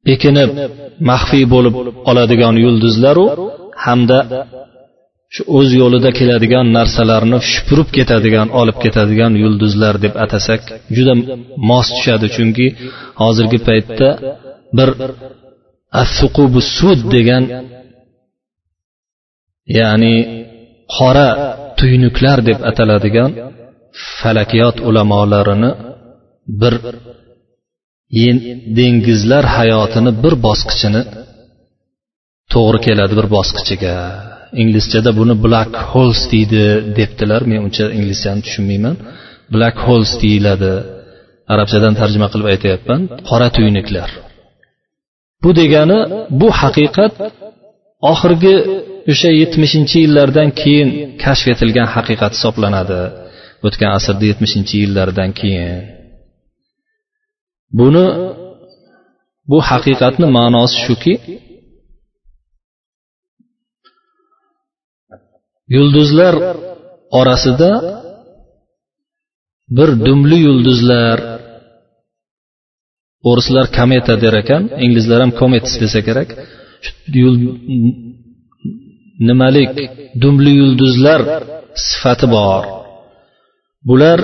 [0.07, 0.51] bekinib
[1.11, 1.75] maxfiy bo'lib
[2.11, 3.27] oladigan yulduzlaru
[3.85, 4.19] hamda
[5.35, 10.62] shu o'z yo'lida keladigan narsalarni shupurib ketadigan olib ketadigan yulduzlar deb atasak
[10.97, 11.14] juda
[11.71, 12.27] mos tushadi.
[12.37, 12.66] Chunki
[13.23, 14.09] hozirgi paytda
[14.77, 14.88] bir
[16.77, 17.45] sud degan
[19.79, 20.16] ya'ni
[20.97, 21.29] qora
[21.79, 23.31] tuynuklar deb ataladigan
[24.21, 25.71] falakiyot ulamolarini
[26.60, 26.74] bir
[28.78, 31.02] dengizlar hayotini bir bosqichini
[32.52, 33.94] to'g'ri keladi bir bosqichiga.
[34.62, 36.64] Inglizchada buni black holes deydi
[36.98, 37.40] debdilar.
[37.50, 38.96] Men uncha inglizchani tushunmayman.
[39.54, 40.72] Black holes deyiladi.
[41.52, 43.00] Arabchadan tarjima qilib aytyapman.
[43.28, 44.10] Qora tuynuklar.
[45.42, 45.98] Bu degani
[46.40, 47.14] bu haqiqat
[48.12, 48.54] oxirgi
[49.12, 50.88] o'sha yetmishinchi yillardan keyin
[51.22, 53.00] kashf etilgan haqiqat hisoblanadi.
[53.66, 55.99] O'tgan asrda yetmishinchi yillardan keyin.
[57.78, 58.06] Buni
[59.50, 61.14] bu haqiqatni ma'nosi shuki
[65.74, 66.35] yulduzlar
[67.20, 67.70] orasida
[69.76, 71.18] bir dumli yulduzlar
[73.28, 76.28] o'rislar kometa der ekan inglizlar ham comets desa kerak.
[79.28, 79.72] Nimalik
[80.22, 81.20] dumli yulduzlar
[81.87, 82.64] sifati bor.
[83.88, 84.20] Bular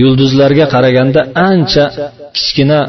[0.00, 1.84] yulduzlarga qaraganda ancha
[2.36, 2.80] kichkina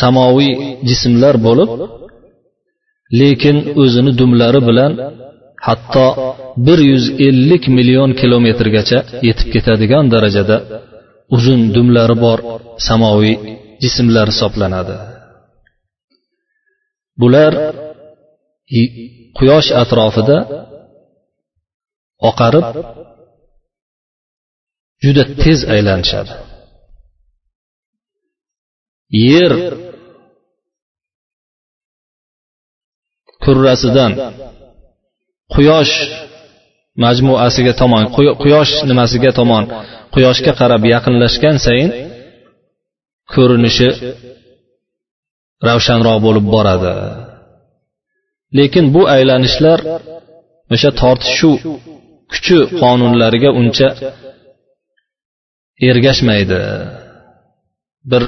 [0.00, 0.52] samoviy
[0.88, 1.70] jismlar bo'lib
[3.20, 4.92] lekin o'zini dumlari bilan
[5.66, 6.06] hatto
[6.66, 10.56] bir yuz ellik million kilometrgacha yetib ketadigan darajada
[11.36, 12.38] uzun dumlari bor
[12.88, 13.34] samoviy
[13.82, 14.94] jismlar hisoblanadi.
[17.20, 17.52] Bular
[19.38, 20.38] quyosh atrofida
[22.28, 22.66] oqarib
[25.04, 26.32] juda tez aylanishadi.
[29.28, 29.52] Yer
[33.44, 34.12] kurrasidan
[35.54, 35.94] quyosh
[37.04, 38.04] majmuasiga tomon
[38.42, 39.64] quyosh nimasiga tomon
[40.14, 41.90] quyoshga qarab yaqinlashgan sayin
[43.34, 43.88] ko'rinishi
[45.66, 46.92] ravshanroq bo'lib boradi.
[48.58, 49.78] Lekin bu aylanishlar
[50.74, 51.56] o'sha tortishuv
[52.32, 53.88] kuchi qonunlariga uncha
[55.90, 56.60] ergashmaydi.
[58.10, 58.22] Bir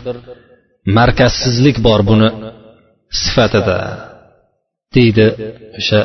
[0.99, 2.29] markazsizlik bor buni
[3.23, 3.79] sifatida
[4.97, 5.27] deydi
[5.79, 6.01] o'sha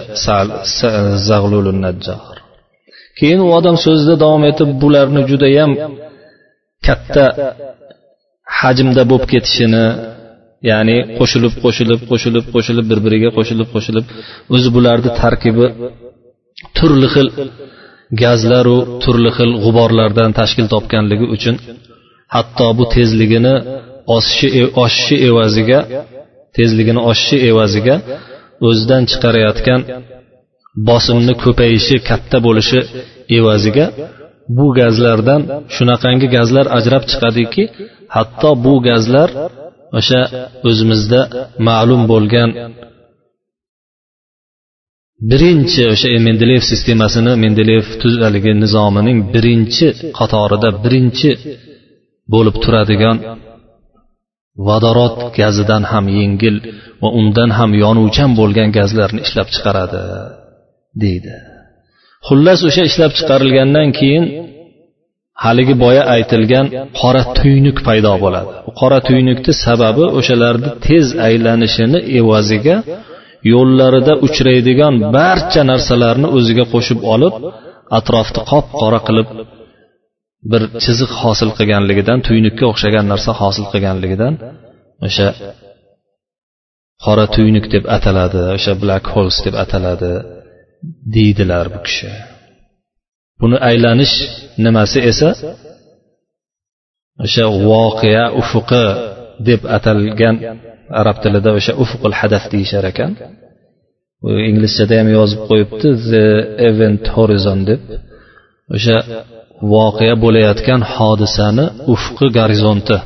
[1.29, 2.35] zag'lulun najjor
[3.19, 5.71] keyin u odam so'zida davom etib bularni judayam
[6.87, 7.25] katta
[8.59, 9.85] hajmda bo'lib ketishini
[10.69, 14.05] ya'ni qo'shilib qo'shilib qo'shilib qo'shilib bir biriga qo'shilib qo'shilib
[14.55, 15.65] o'zi bularni tarkibi
[16.77, 17.27] turli xil
[18.23, 21.55] gazlaru turli xil g'uborlardan tashkil topganligi uchun
[22.35, 23.55] hatto bu tezligini
[24.15, 25.79] oshishi e- oshishi evaziga
[26.57, 27.95] tezligini oshishi evaziga
[28.67, 29.81] o'zidan chiqarayotgan
[30.87, 32.79] bosimni ko'payishi katta bo'lishi
[33.37, 33.85] evaziga
[34.57, 35.41] bu gazlardan
[35.75, 37.63] shunaqangi gazlar ajrab chiqadiki
[38.15, 39.29] hatto bu gazlar
[39.99, 40.21] o'sha
[40.69, 41.21] o'zimizda
[41.67, 42.49] ma'lum bo'lgan
[45.31, 47.85] birinchi o'sha mendeleyev sistemasini mendeleyev
[48.23, 49.87] haligi nizomining birinchi
[50.19, 51.29] qatorida birinchi
[52.33, 53.17] bo'lib turadigan
[54.67, 56.55] vodorod gazidan ham yengil
[57.01, 60.01] va undan ham yonuvchan bo'lgan gazlarni ishlab chiqaradi
[61.03, 61.33] deydi.
[62.27, 64.23] Xullas o'sha ishlab chiqarilgandan keyin
[65.43, 66.65] haligi boya aytilgan
[66.99, 68.51] qora tuynuk paydo bo'ladi.
[68.65, 72.75] Bu qora tuynukni sababi o'shalarni tez aylanishini evaziga
[73.53, 77.33] yo'llarida uchraydigan barcha narsalarni o'ziga qo'shib olib
[77.99, 79.27] atrofni qop qora qilib
[80.51, 84.33] bir chiziq hosil qilganligidan tuynukka o'xshagan narsa hosil qilganligidan
[85.07, 85.27] o'sha
[87.05, 90.13] qora tuynuk deb ataladi o'sha black holes deb ataladi
[91.15, 92.09] deydilar bu kishi.
[93.41, 94.15] Buni aylanish
[94.65, 95.29] nimasi esa?
[97.25, 98.85] O'sha voqea ufuqi
[99.47, 100.35] deb atalgan
[101.01, 103.11] arab tilida o'sha ufqul hadaf deyishar ekan.
[104.49, 106.25] Inglizchada ham yozib qo'yibdi the
[106.69, 107.81] event horizon deb.
[108.75, 108.97] O'sha
[109.73, 112.97] voqea bo'layotgan hodisani ufqi gorizonti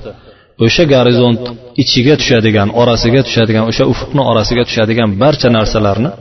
[0.66, 1.44] o'sha gorizont
[1.84, 6.12] ichiga tushadigan orasiga tushadigan o'sha ufqni orasiga tushadigan barcha narsalarni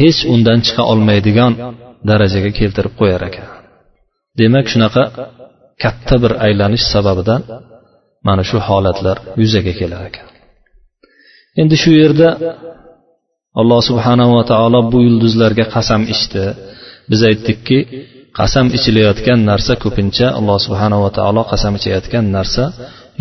[0.00, 1.52] hech undan chiqa olmaydigan
[2.08, 3.46] darajaga keltirib qo'yar ekan.
[4.40, 5.02] Demak shunaqa
[5.82, 7.40] katta bir aylanish sababidan
[8.28, 10.28] mana shu holatlar yuzaga kelar ekan
[11.60, 12.28] endi shu yerda
[13.60, 16.44] alloh subhanava taolo bu yulduzlarga qasam ichdi.
[17.10, 17.78] Biz aytdikki
[18.38, 22.64] qasam ichilayotgan narsa ko'pincha alloh subhanava taolo qasam ichayotgan narsa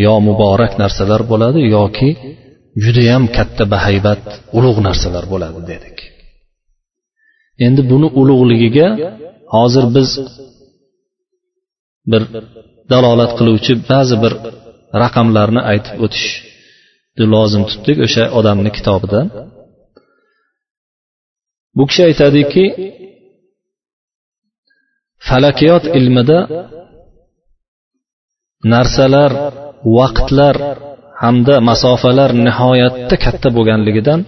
[0.05, 2.09] yo muborak narsalar bo'ladi yoki
[2.83, 4.21] judayam katta bahaybat
[4.57, 5.97] ulug' narsalar bo'ladi dedik.
[7.65, 8.87] Endi buni ulug'ligiga
[9.55, 10.09] hozir biz
[12.11, 12.21] bir
[12.91, 14.33] dalolat qiluvchi ba'zi bir
[15.03, 19.25] raqamlarni aytib o'tishni lozim tutdik o'sha odamni kitobidan
[21.77, 22.63] bu kishi aytadiki
[25.27, 26.39] falakiyot ilmida
[28.73, 29.31] narsalar
[29.97, 30.55] vaqtlar
[31.23, 34.19] hamda masofalar nihoyatda katta bo'lganligidan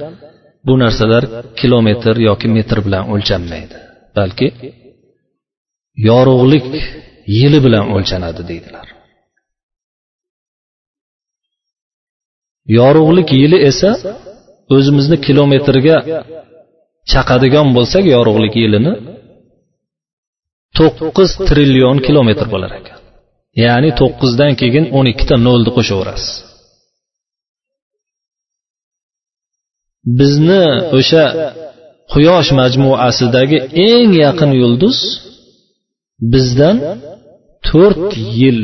[0.67, 1.23] bu narsalar
[1.59, 3.75] kilometr yoki metr bilan o'lchanmaydi
[4.17, 4.47] balki
[6.07, 6.65] yorug'lik
[7.37, 8.87] yili bilan o'lchanadi deydilar.
[12.77, 13.91] Yorug'lik yili esa
[14.75, 15.97] o'zimizni kilometrga
[17.11, 18.93] chaqadigan bo'lsak yorug'lik yilini
[20.77, 22.97] to'qqiz trillion kilometr bo'lar ekan.
[23.63, 26.33] Ya'ni to'qqizdan keyin o'n ikkita nolni qo'shaverasiz.
[30.19, 30.63] Bizni
[30.97, 31.25] o'sha
[32.13, 33.57] quyosh majmuasidagi
[33.89, 34.97] eng yaqin yulduz
[36.33, 36.77] bizdan
[37.67, 38.59] to'rt yil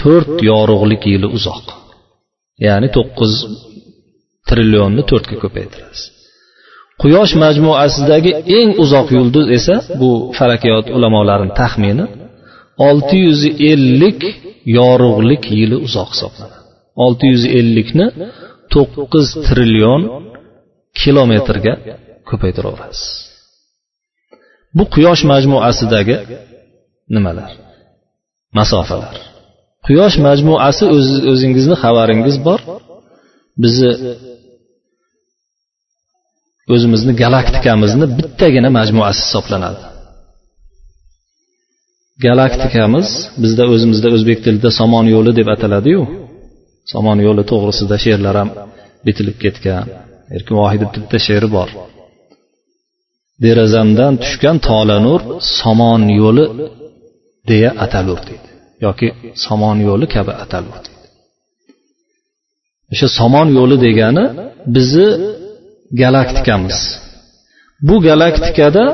[0.00, 1.66] to'rt yorug'lik yili uzoq.
[2.66, 3.32] Ya'ni to'qqiz
[4.48, 6.02] trillionni to'rtga ko'paytirasiz.
[7.02, 12.04] Quyosh majmuasidagi eng uzoq yulduz esa bu falakiyot ulamolarini taxmini
[12.88, 13.40] olti yuz
[13.72, 14.20] ellik
[14.78, 16.58] yorug'lik yili uzoq hisoblanadi.
[17.04, 18.06] olti yuz ellikni
[18.74, 20.02] to'qqiz trillion
[21.00, 21.74] kilometrga
[22.28, 23.02] ko'paytiraverasiz.
[24.76, 26.16] Bu quyosh majmuasidagi
[27.14, 27.50] nimalar?
[28.58, 29.16] Masofalar.
[29.88, 30.84] Quyosh majmuasi
[31.32, 32.60] o'zingizni xabaringiz bor.
[33.62, 33.90] Bizni
[36.74, 39.82] o'zimizni galaktikamizni bittagina majmuasi hisoblanadi.
[42.26, 43.08] Galaktikamiz
[43.42, 46.02] bizda o'zimizda o'zbek tilida somon yo'li deb ataladiyu.
[46.92, 48.50] Somon yo'li to'g'risida she'rlar ham
[49.06, 49.84] bitilib ketgan.
[50.36, 51.68] Erkin vohidov bitta she'ri bor.
[53.44, 55.20] Derazamdan tushgan tola nur
[55.58, 56.44] somon yo'li
[57.50, 58.47] deya atalur deydi
[58.84, 59.08] yoki
[59.44, 60.76] somon yo'li kabi atalur
[62.92, 64.24] o'sha somon yo'li degani
[64.74, 65.08] bizni
[66.00, 66.78] galaktikamiz.
[67.88, 68.84] Bu galaktikada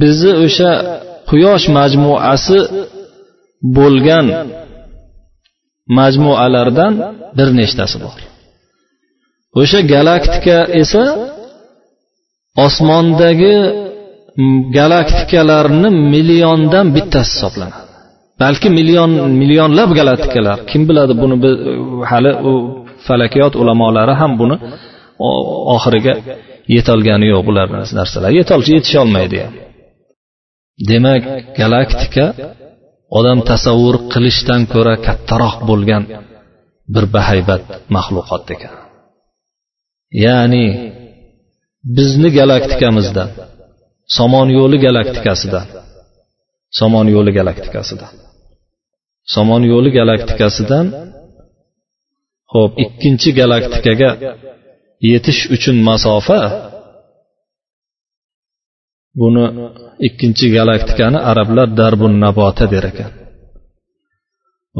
[0.00, 0.70] bizni o'sha
[1.30, 2.58] quyosh majmuasi
[3.76, 4.26] bo'lgan
[5.98, 6.92] majmualardan
[7.36, 8.18] bir nechtasi bor.
[9.60, 11.04] O'sha galaktika esa
[12.66, 13.54] osmondagi
[14.76, 17.83] galaktikalarni milliondan bittasi hisoblanadi.
[18.42, 21.54] Balki million millionlab galaktikalar kim biladi buni biz
[22.10, 22.52] hali u
[23.06, 24.56] falakiyot ulamolari ham buni
[25.74, 26.14] oxiriga
[26.76, 27.66] yetolgani yo'q bular
[27.98, 28.30] narsalar.
[28.74, 29.54] Yetisholmaydi ham.
[30.90, 31.22] Demak
[31.60, 32.26] galaktika
[33.18, 36.02] odam tasavvur qilishdan ko'ra kattaroq bo'lgan
[36.94, 37.64] bir bahaybat
[37.96, 38.74] maxluqot ekan.
[40.24, 40.66] Ya'ni
[41.96, 43.28] bizni galaktikamizdan
[44.16, 45.66] somon yo'li galaktikasidan
[46.78, 48.12] somon yo'li galaktikasidan.
[49.34, 50.86] Somon yo'li galaktikasidan
[52.52, 54.10] ho'p ikkinchi galaktikaga
[55.10, 56.40] yetish uchun masofa
[59.20, 59.44] buni
[60.08, 63.12] ikkinchi galaktikani arablar darbun nabota der ekan.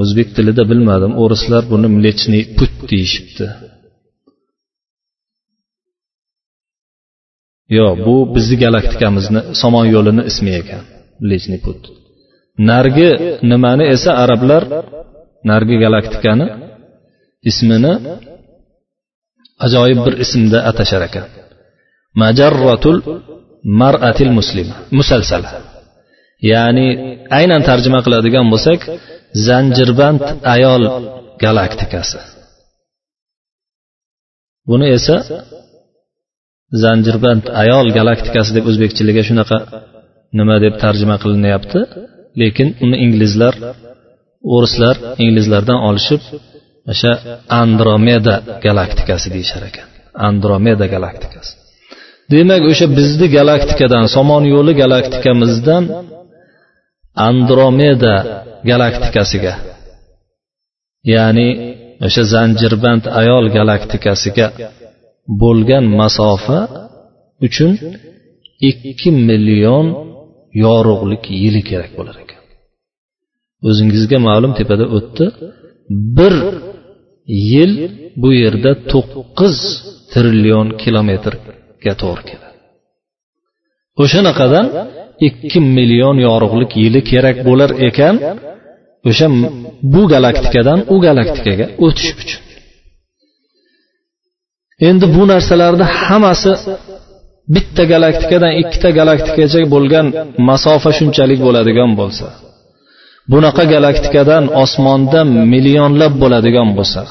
[0.01, 3.47] O'zbek tilida bilmadim o'rislar buni mlechniy put deyishibdi.
[7.77, 10.83] Yo'q bu bizni galaktikamizni somon yo'lini ismi ekan
[11.25, 11.81] mlechniy put.
[12.69, 13.09] Narigi
[13.51, 14.63] nimani esa arablar
[15.51, 16.47] narigi galaktikani
[17.51, 17.93] ismini
[19.67, 21.27] ajoyib bir ismda atashar ekan.
[22.23, 22.99] Majarratul
[23.81, 25.51] mar'atil muslima musalsala.
[26.53, 26.89] Ya'ni
[27.39, 28.81] aynan tarjima qiladigan bo'lsak
[29.47, 30.23] zanjirband
[30.55, 30.83] ayol
[31.45, 32.19] galaktikasi.
[34.69, 35.17] Buni esa
[36.83, 39.59] zanjirband ayol galaktikasi deb o'zbekchiliga shunaqa
[40.39, 41.81] nima deb tarjima qilinyapti?
[42.41, 43.55] Lekin uni inglizlar
[44.55, 46.23] o'rislar inglizlardan olishib
[46.93, 47.13] o'sha
[47.63, 48.35] andromeda
[48.67, 49.89] galaktikasi deyishar ekan.
[50.29, 51.53] Andromeda galaktikasi
[52.33, 55.85] demak o'sha bizni galaktikadan somon yo'li galaktikamizdan
[57.29, 58.15] andromeda
[58.71, 59.55] galaktikasiga
[61.13, 61.49] ya'ni
[62.07, 64.47] o'sha zanjirband ayol galaktikasiga
[65.43, 66.59] bo'lgan masofa
[67.47, 67.73] uchun
[68.69, 69.87] ikki million
[70.63, 72.43] yorug'lik yili kerak bo'lar ekan.
[73.69, 75.27] O'zingizga ma'lum tepada o'tdi
[76.19, 76.35] bir
[77.53, 77.73] yil
[78.23, 79.59] bu yerda to'qqiz
[80.13, 82.57] trillion kilometrga to'g'ri keladi.
[84.03, 84.67] O'shanaqadan
[85.29, 88.15] ikki million yorug'lik yili kerak bo'lar ekan
[89.09, 89.27] o'sha
[89.93, 92.41] bu galaktikadan u galaktikaga o'tish uchun.
[94.89, 96.53] Endi bu narsalarni hammasi
[97.53, 100.07] bitta galaktikadan ikkita galaktikagacha bo'lgan
[100.49, 102.27] masofa shunchalik bo'ladigan bo'lsa
[103.33, 105.21] bunaqa galaktikadan osmonda
[105.53, 107.03] millionlab bo'ladigan bo'lsa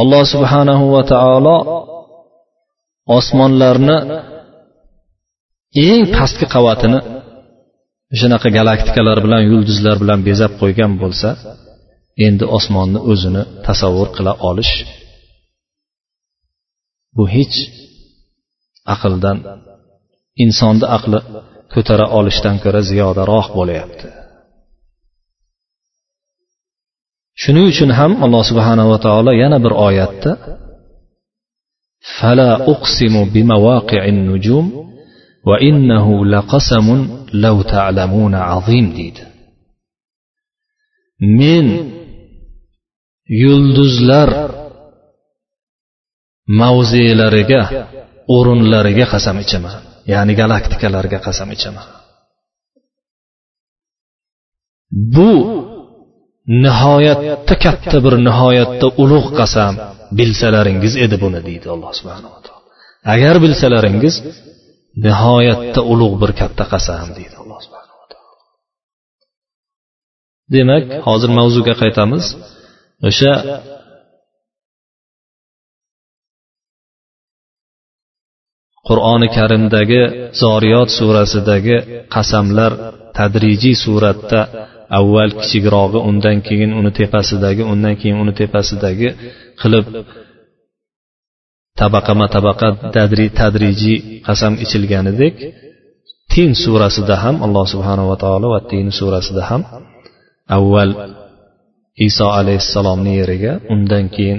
[0.00, 1.56] alloh subhanahu va taolo
[3.18, 3.96] osmonlarni
[5.88, 6.98] eng pastki qavatini
[8.18, 11.28] shunaqa galaktikalar bilan yulduzlar bilan bezab qo'ygan bo'lsa
[12.26, 14.74] endi osmonni o'zini tasavvur qila olish
[17.16, 17.56] bu hech
[18.93, 19.37] aqldan
[20.43, 21.19] insonni aqli
[21.73, 24.07] ko'tara olishdan ko'ra ziyodaroq bo'lyapti
[27.41, 30.31] shuning uchun ham alloh subhanava taolo yana bir oyatda
[32.19, 34.65] فلا أقسم بمواقع النجوم
[35.47, 36.87] وإنه لقسم
[37.33, 39.23] لو تعلمون عظيم deydi
[41.39, 41.67] men
[43.41, 44.29] yulduzlar
[46.59, 47.61] mavzelariga
[48.34, 51.88] o'rinlariga qasam ichaman ya'ni galaktikalarga qasam ichaman
[55.14, 55.30] bu
[56.64, 59.74] nihoyatda katta bir nihoyatda ulug' qasam
[60.18, 62.64] bilsalaringiz edi buni deydi alloh subhanava taolo.
[63.14, 64.14] Agar bilsalaringiz
[65.06, 68.34] nihoyatda ulug' bir katta qasam deydi alloh subhanava taolo.
[70.54, 72.24] Demak hozir mavzuga qaytamiz.
[73.08, 73.32] O'sha
[78.88, 80.02] qur'oni karimdagi
[80.42, 81.76] zoriyot surasidagi
[82.14, 82.72] qasamlar
[83.18, 84.40] tadrijiy suratda
[84.98, 89.08] avval kichikrog'i undan keyin uni tepasidagi undan keyin uni tepasidagi
[89.60, 89.84] qilib
[91.80, 92.68] tabaqama tabaqa
[93.40, 95.34] tadrijiy qasam ichilganidek
[96.32, 99.62] tin surasida ham alloh subhanava taolo va tin surasida ham
[100.56, 100.90] avval
[102.08, 104.38] iso alayhissalomni yeriga undan keyin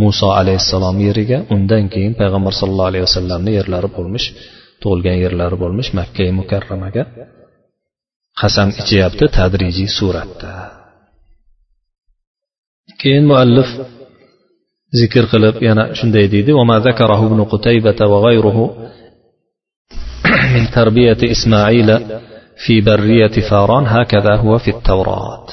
[0.00, 4.26] muso alayhissalom yeriga undan keyin payg'ambar sallallohu alayhi vasallamni yerlari bo'lmish
[4.82, 7.02] tug'ilgan yerlari bo'lmish makka mukarramaga
[8.40, 10.52] qasam ichyapti tadrijiy suratda
[13.00, 13.68] keyin muallif
[15.00, 16.52] zikr qilib yana shunday deydi
[20.54, 21.98] من تربية إسماعيل
[22.66, 25.46] في برية فاران هكذا هو في التوراة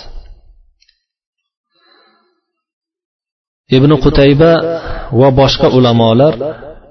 [3.77, 4.51] ibn qutayba
[5.19, 6.33] va boshqa ulamolar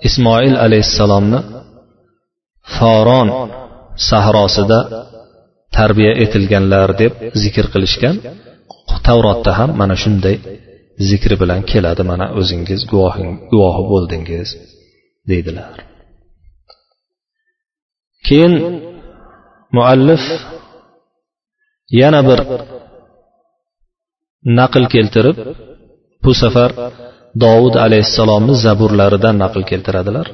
[0.08, 1.40] ismoil alayhissalomni
[2.76, 3.28] foron
[4.10, 4.80] sahrosida
[5.76, 7.12] tarbiya etilganlar deb
[7.42, 8.16] zikr qilishgan
[9.06, 10.36] tavrotda ham mana shunday
[11.08, 12.02] zikri bilan keladi.
[12.10, 14.48] Mana o'zingiz guvohi bo'ldingiz
[15.30, 15.74] deydilar.
[18.26, 18.54] Keyin
[19.76, 20.24] muallif
[22.00, 22.40] yana bir
[24.58, 25.36] naql keltirib
[26.27, 26.71] bu safar
[27.43, 30.27] dovud alayhissalomni zaburlaridan naql keltiradilar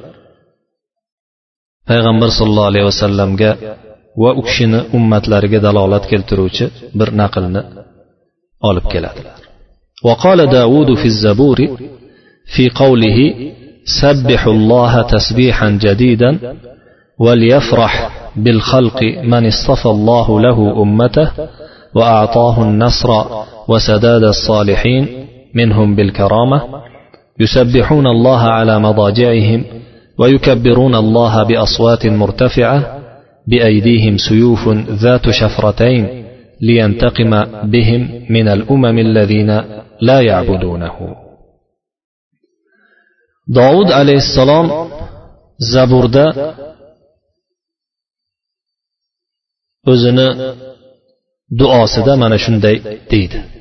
[1.88, 3.50] payg'ambar sollallohu alayhi vasallamga
[4.22, 6.64] va u kishini ummatlariga dalolat keltiruvchi
[6.98, 7.62] bir naqlni
[8.68, 9.38] olib keladilar
[10.08, 11.58] وقال داود في الزبور
[12.54, 13.18] في قوله
[14.02, 16.30] سبحوا الله تسبيحا جديدا
[17.18, 17.92] وليفرح
[18.36, 21.30] بالخلق من اصطفى الله له أمته
[21.94, 23.10] وأعطاه النصر
[23.68, 25.08] وسداد الصالحين
[25.55, 26.83] منهم بالكرامة
[27.39, 29.65] يسبحون الله على مضاجعهم
[30.19, 33.01] ويكبرون الله بأصوات مرتفعة
[33.47, 34.67] بأيديهم سيوف
[35.03, 36.25] ذات شفرتين
[36.61, 37.31] لينتقم
[37.63, 39.49] بهم من الأمم الذين
[40.01, 41.15] لا يعبدونه.
[43.47, 44.89] داود عليه السلام
[45.59, 46.55] زبوردا
[49.91, 50.27] o'zini
[51.59, 52.75] duosida mana shunday
[53.11, 53.54] deydi.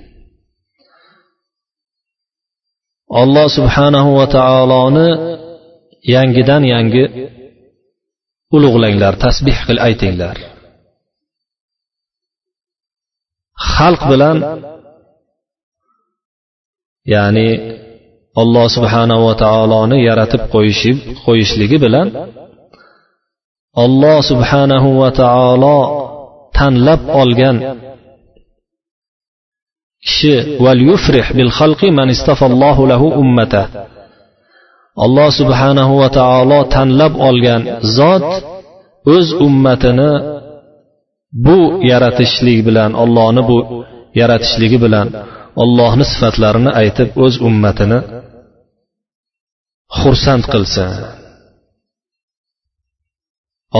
[3.22, 5.08] Alloh subhanahu va taoloni
[6.14, 7.04] yangidan yangi
[8.56, 10.36] ulug'langlar tasbih qil aytinglar.
[13.74, 14.36] Xalq bilan
[17.14, 17.48] ya'ni
[18.42, 20.42] alloh subhanahu va taoloni yaratib
[21.24, 22.08] qo'yishligi bilan
[23.84, 25.78] alloh subhanahu va taolo
[26.58, 27.56] tanlab olgan
[33.22, 33.62] ummata.
[35.04, 37.62] Alloh subhanahu va taolo tanlab olgan
[37.96, 38.24] zot
[39.14, 40.10] o'z ummatini
[41.46, 41.58] bu
[41.90, 43.58] yaratishlik bilan ollohni bu
[44.20, 45.06] yaratishligi bilan
[45.62, 47.98] ollohni sifatlarini aytib o'z ummatini
[49.98, 50.90] xursand qilsin.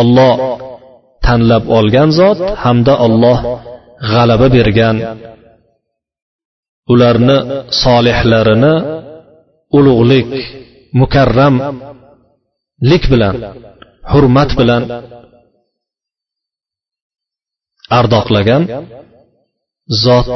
[0.00, 0.34] Olloh
[1.26, 3.38] tanlab olgan zot hamda olloh
[4.10, 4.96] g'alaba bergan
[6.92, 7.36] ularni
[7.82, 8.74] solihlarini
[9.76, 10.30] ulug'lik
[11.00, 13.34] mukarramlik bilan
[14.12, 14.82] hurmat bilan
[17.98, 18.62] ardoqlagan
[20.04, 20.28] zot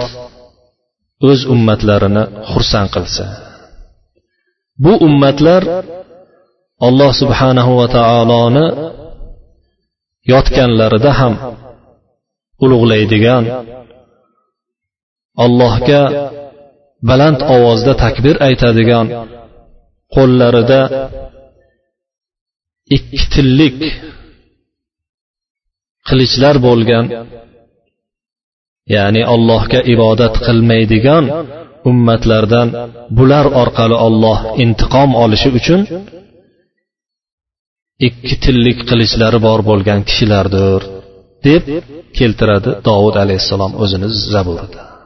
[1.29, 3.25] o'z ummatlarini xursand qilsa.
[4.85, 5.63] Bu ummatlar
[6.87, 8.67] alloh subhanahu va taoloni
[10.33, 11.35] yotganlarida ham
[12.65, 13.45] ulug'laydigan
[15.45, 16.03] allohga
[17.09, 19.07] baland ovozda takbir aytadigan
[20.15, 20.81] qo'llarida
[22.97, 23.79] ikki tillik
[26.09, 27.05] qilichlar bo'lgan
[28.95, 31.25] ya'ni allohga ibodat qilmaydigan
[31.91, 32.69] ummatlardan
[33.19, 35.81] bular orqali olloh intiqom olishi uchun
[38.09, 40.81] ikki tillik qilichlari bor bo'lgan kishilardir
[41.47, 41.63] deb
[42.19, 44.98] keltiradi dovud alayhissalom o'zini zaburida.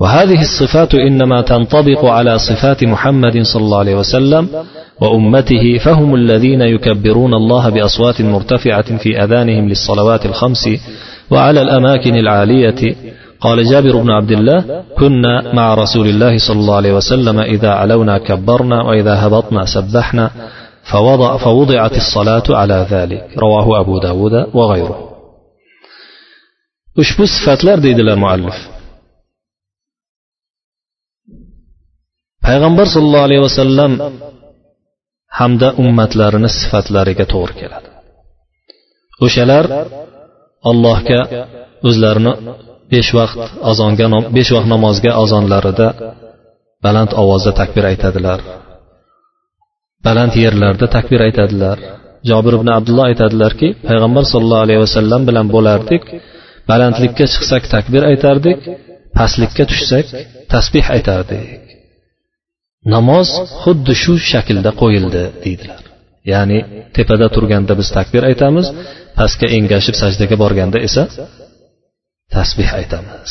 [0.00, 4.48] وهذه الصفات إنما تنطبق على صفات محمد صلى الله عليه وسلم
[5.00, 10.68] وأمته فهم الذين يكبرون الله بأصوات مرتفعة في أذانهم للصلوات الخمس
[11.30, 12.96] وعلى الأماكن العالية.
[13.40, 18.18] قال جابر بن عبد الله كنا مع رسول الله صلى الله عليه وسلم إذا علونا
[18.18, 20.30] كبرنا وإذا هبطنا سبحنا
[20.92, 23.24] فوضع فوضعت الصلاة على ذلك.
[23.38, 25.10] رواه أبو داود وغيره.
[26.96, 28.54] Ushbu sifatlar deydilar muallif
[32.46, 33.92] payg'ambar sollallohu alayhi vasallam
[35.38, 37.88] hamda ummatlarini sifatlariga to'g'ri keladi.
[39.24, 39.64] O'shalar
[40.70, 41.20] allohga
[41.88, 42.32] o'zlarini
[42.92, 43.38] besh vaqt
[43.70, 45.88] azonga besh vaqt namozga azonlarida
[46.84, 48.40] baland ovozda takbir aytadilar.
[50.06, 51.78] Baland yerlarda takbir aytadilar.
[52.30, 56.02] Jobir ibn abdulloh aytadilarki payg'ambar sollallohu alayhi vasallam bilan bo'lardik
[56.70, 58.58] balandlikka chiqsak takbir aytardik
[59.18, 60.06] pastlikka tushsak
[60.52, 61.63] tasbih aytardik.
[62.92, 63.28] Namoz
[63.62, 65.82] xuddi shu shaklda qo'yildi deydilar
[66.32, 66.58] ya'ni
[66.96, 68.66] tepada turganda biz takbir aytamiz
[69.18, 71.02] pastga engashib sajdaga borganda esa
[72.36, 73.30] tasbih aytamiz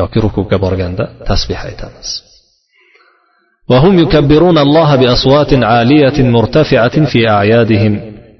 [0.00, 2.10] yoki rukuga borganda tasbih aytamiz
[3.72, 7.92] وهم يكبرون الله بأصوات عالية مرتفعة في أعيادهم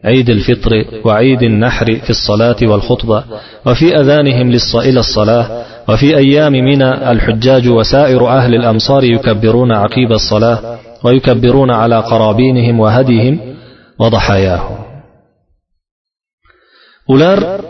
[0.05, 0.73] عيد الفطر
[1.05, 3.25] وعيد النحر في الصلاة والخطبة
[3.67, 5.47] وفي أذانهم إلى الصلاة
[5.89, 13.57] وفي أيام منى الحجاج وسائر أهل الأمصار يكبرون عقيب الصلاة ويكبرون على قرابينهم وهديهم
[14.01, 14.79] وضحاياهم.
[17.11, 17.61] أولار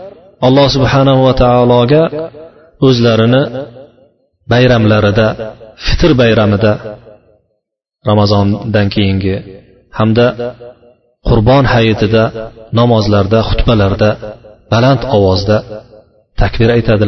[0.43, 2.29] الله سبحانه وتعالى
[2.83, 3.65] أزلرنا
[4.49, 5.53] بيرم لردا
[5.85, 6.97] فتر بيرم دا
[8.07, 9.23] رمضان دنكينج
[9.99, 10.55] همدا
[11.23, 14.17] قربان حيات دا نماز لردا خطبة لردا
[14.71, 15.63] بلانت أواز دا
[16.37, 17.03] تكبير أيتاد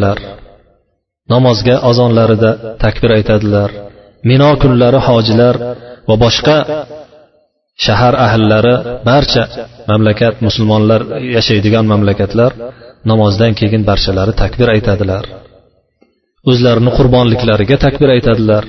[1.34, 2.52] namozga azonlarida
[2.84, 3.70] takbir aytadilar.
[4.30, 5.56] Mino kunlari hojilar
[6.10, 6.58] va boshqa
[7.86, 8.76] shahar ahllari
[9.10, 9.44] barcha
[9.90, 11.02] mamlakat musulmonlar
[11.36, 12.52] yashaydigan mamlakatlar
[13.12, 15.26] namozdan keyin barchalari takbir aytadilar.
[16.52, 18.64] O'zlarini qurbonliklariga takbir aytadilar.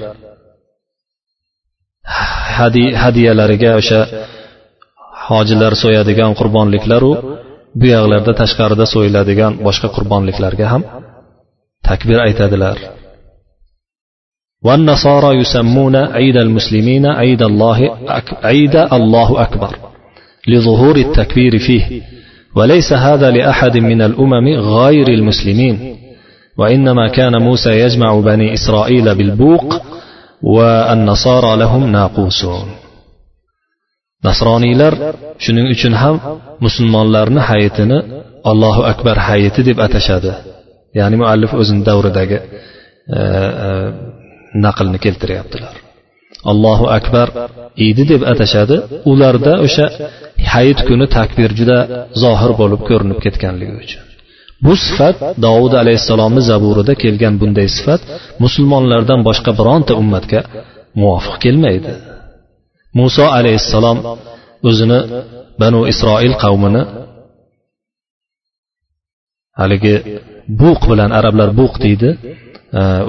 [3.02, 4.00] Hadiyalariga o'sha
[5.28, 7.12] hojilar so'yadigan qurbonliklaru
[7.80, 10.82] bu yoqlarda tashqarida so'yiladigan boshqa qurbonliklarga ham
[11.88, 12.78] takbir aytadilar
[14.64, 17.78] والنصارى يسمون عيد المسلمين عيد الله
[18.44, 19.76] عيد الله أكبر
[20.48, 22.02] لظهور التكبير فيه.
[22.56, 24.46] وليس هذا لأحد من الأمم
[24.78, 25.96] غير المسلمين.
[26.58, 29.82] وإنما كان موسى يجمع بني إسرائيل بالبوق
[30.42, 32.68] والنصارى لهم ناقوسون.
[34.22, 34.94] nasroniylar
[35.42, 36.16] shuning uchun ham
[36.64, 37.98] musulmonlarni hayitini
[38.50, 40.32] allohu akbar hayiti deb atashadi
[40.98, 43.20] ya'ni muallif o'zini davridagi e,
[43.66, 43.70] e,
[44.64, 45.74] naqlni keltiryaptilar.
[46.50, 47.28] Allohu akbar
[47.88, 48.76] idi deb atashadi.
[49.10, 49.86] Ularda o'sha
[50.52, 51.78] hayit kuni takbir juda
[52.22, 54.02] zohir bo'lib ko'rinib ketganligi uchun.
[54.64, 55.16] Bu sifat
[55.46, 58.00] dovud alayhissalomni zaburida kelgan bunday sifat
[58.44, 60.40] musulmonlardan boshqa bironta ummatga
[61.00, 61.92] muvofiq kelmaydi.
[62.98, 63.98] Muso alayhissalom
[64.68, 64.98] o'zini
[65.62, 66.82] banu isroil qavmini
[69.60, 69.94] haligi
[70.60, 72.10] buq bilan arablar buq deydi.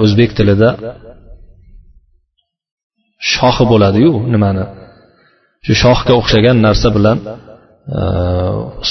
[0.04, 0.68] O'zbek tilida
[3.32, 4.64] shoxi bo'ladiyu nimani?
[5.66, 7.18] Shu shoxga o'xshagan narsa bilan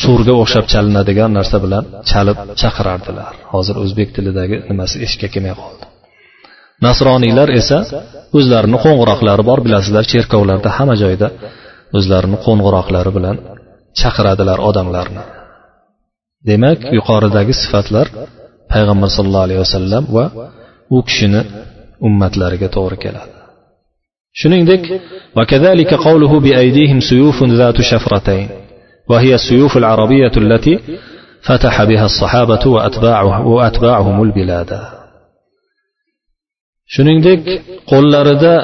[0.01, 3.33] surga o'xshab chalinadigan narsa bilan chalib chaqirardilar.
[3.53, 5.85] Hozir o'zbek tilidagi nimasi esga kelmay qoldi.
[6.85, 7.77] Nasroniylar esa
[8.37, 11.27] o'zlarini qo'ng'iroqlari bor bilasizlar cherkovlarda hamma joyda
[11.97, 13.35] o'zlarini qo'ng'iroqlari bilan
[13.99, 15.23] chaqiradilar odamlarni.
[16.48, 18.06] demak yuqoridagi sifatlar
[18.72, 20.24] payg'ambar sallallohu alayhi vasallam va
[20.96, 21.40] u kishini
[22.08, 23.32] ummatlariga to'g'ri keladi
[24.40, 24.82] shuningdek
[25.38, 28.48] وكذلك قوله بأيديهم سيوف ذات شفرتين
[29.10, 30.74] وهي السيوف العربية التي
[31.48, 34.70] فتح بها الصحابة وأتباعه وأتباعهم البلاد
[36.94, 37.42] shuningdek
[37.90, 38.54] qo'llarida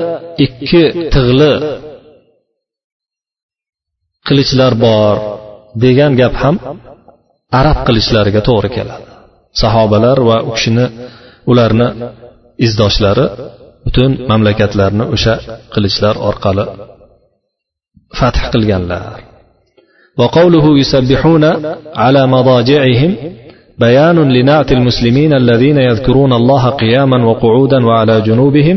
[0.44, 0.82] ikki
[1.14, 1.52] tig'li
[4.26, 5.14] qilichlar bor
[5.84, 6.56] degan gap ham
[7.60, 9.06] arab qilichlariga to'g'ri keladi
[9.62, 10.86] sahobalar va u kishini
[11.50, 11.88] ularni
[12.66, 13.26] izdoshlari
[13.84, 15.34] butun mamlakatlarni o'sha
[15.74, 16.64] qilichlar orqali
[18.18, 19.18] fath qilganlar
[20.20, 21.44] وقوله يسبحون
[22.02, 23.12] على مضاجعهم
[23.78, 28.76] بيان لنعت المسلمين الذين يذكرون الله قياما وقعودا وعلى جنوبهم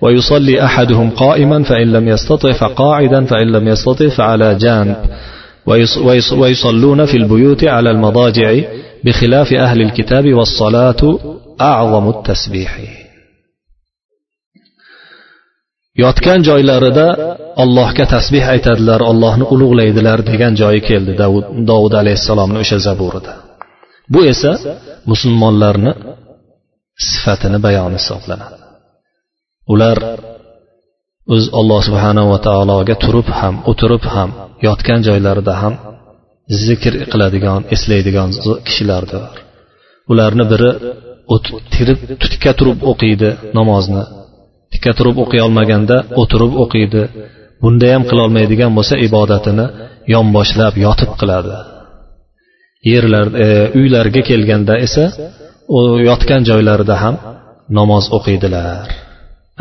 [0.00, 4.96] ويصلي أحدهم قائما فإن لم يستطع فقاعدا فإن لم يستطع فعلى جانب
[6.41, 8.49] ويصلون في البيوت على المضاجع
[9.05, 11.19] بخلاف أهل الكتاب والصلاة
[11.61, 12.71] أعظم التسبيح
[16.03, 17.07] yotgan joylarida
[17.63, 21.11] allohga tasbeh aytadilar allohni ulug'laydilar degan joyi keldi
[21.69, 23.33] dovud alayhissalomni o'sha zaburida
[24.13, 24.51] bu esa
[25.11, 25.91] musulmonlarni
[27.09, 28.57] sifatini bayoni hisoblanadi
[29.73, 29.97] ular
[31.33, 34.29] o'z alloh subhanava taologa turib ham o'tirib ham
[34.67, 35.73] yotgan joylarida ham
[36.65, 38.29] zikr qiladigan eslaydigan
[38.67, 39.23] kishilardir.
[40.11, 40.71] Ularni biri
[41.73, 44.03] tirib tikka turib o'qiydi namozni.
[44.73, 47.03] Tikka turib o'qiy olmaganda o'tirib o'qiydi.
[47.61, 49.65] Bunda ham qilolmaydigan bo'lsa ibodatini
[50.13, 51.55] yonboshlab yotib qiladi.
[52.91, 53.47] Yerlar e,
[53.79, 55.05] uylarga kelganda esa
[55.77, 57.15] u yotgan joylarida ham
[57.77, 59.04] namoz o'qiydilar.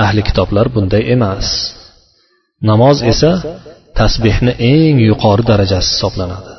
[0.03, 1.47] Ahli kitoblar bunday emas.
[2.69, 3.33] Namoz esa
[3.99, 6.53] tasbehni eng yuqori darajasi hisoblanadi.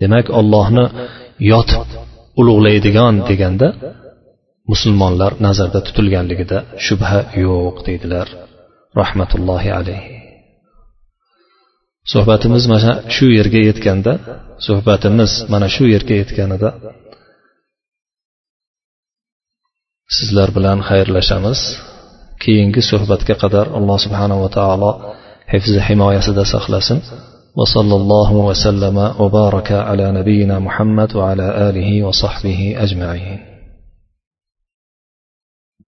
[0.00, 0.84] Demak ollohni
[1.50, 1.88] yotib
[2.40, 3.68] ulug'laydigan deganda
[4.70, 8.28] musulmonlar nazarda tutilganligida shubha yo'q deydilar.
[9.00, 10.14] Rahmatullohi alayhi.
[12.12, 14.12] Suhbatimiz mana shu yerga yetganda
[14.66, 16.68] suhbatimiz mana shu yerga yetganida
[20.16, 21.60] sizlar bilan xayrlashamiz.
[22.44, 24.90] Keyingi suhbatga qadar alloh subhanava taolo
[25.52, 27.00] hifzi himoyasida saqlasin
[27.60, 33.38] وصلى الله وسلم وبارك على نبينا محمد وعلى اله وصحبه اجمعين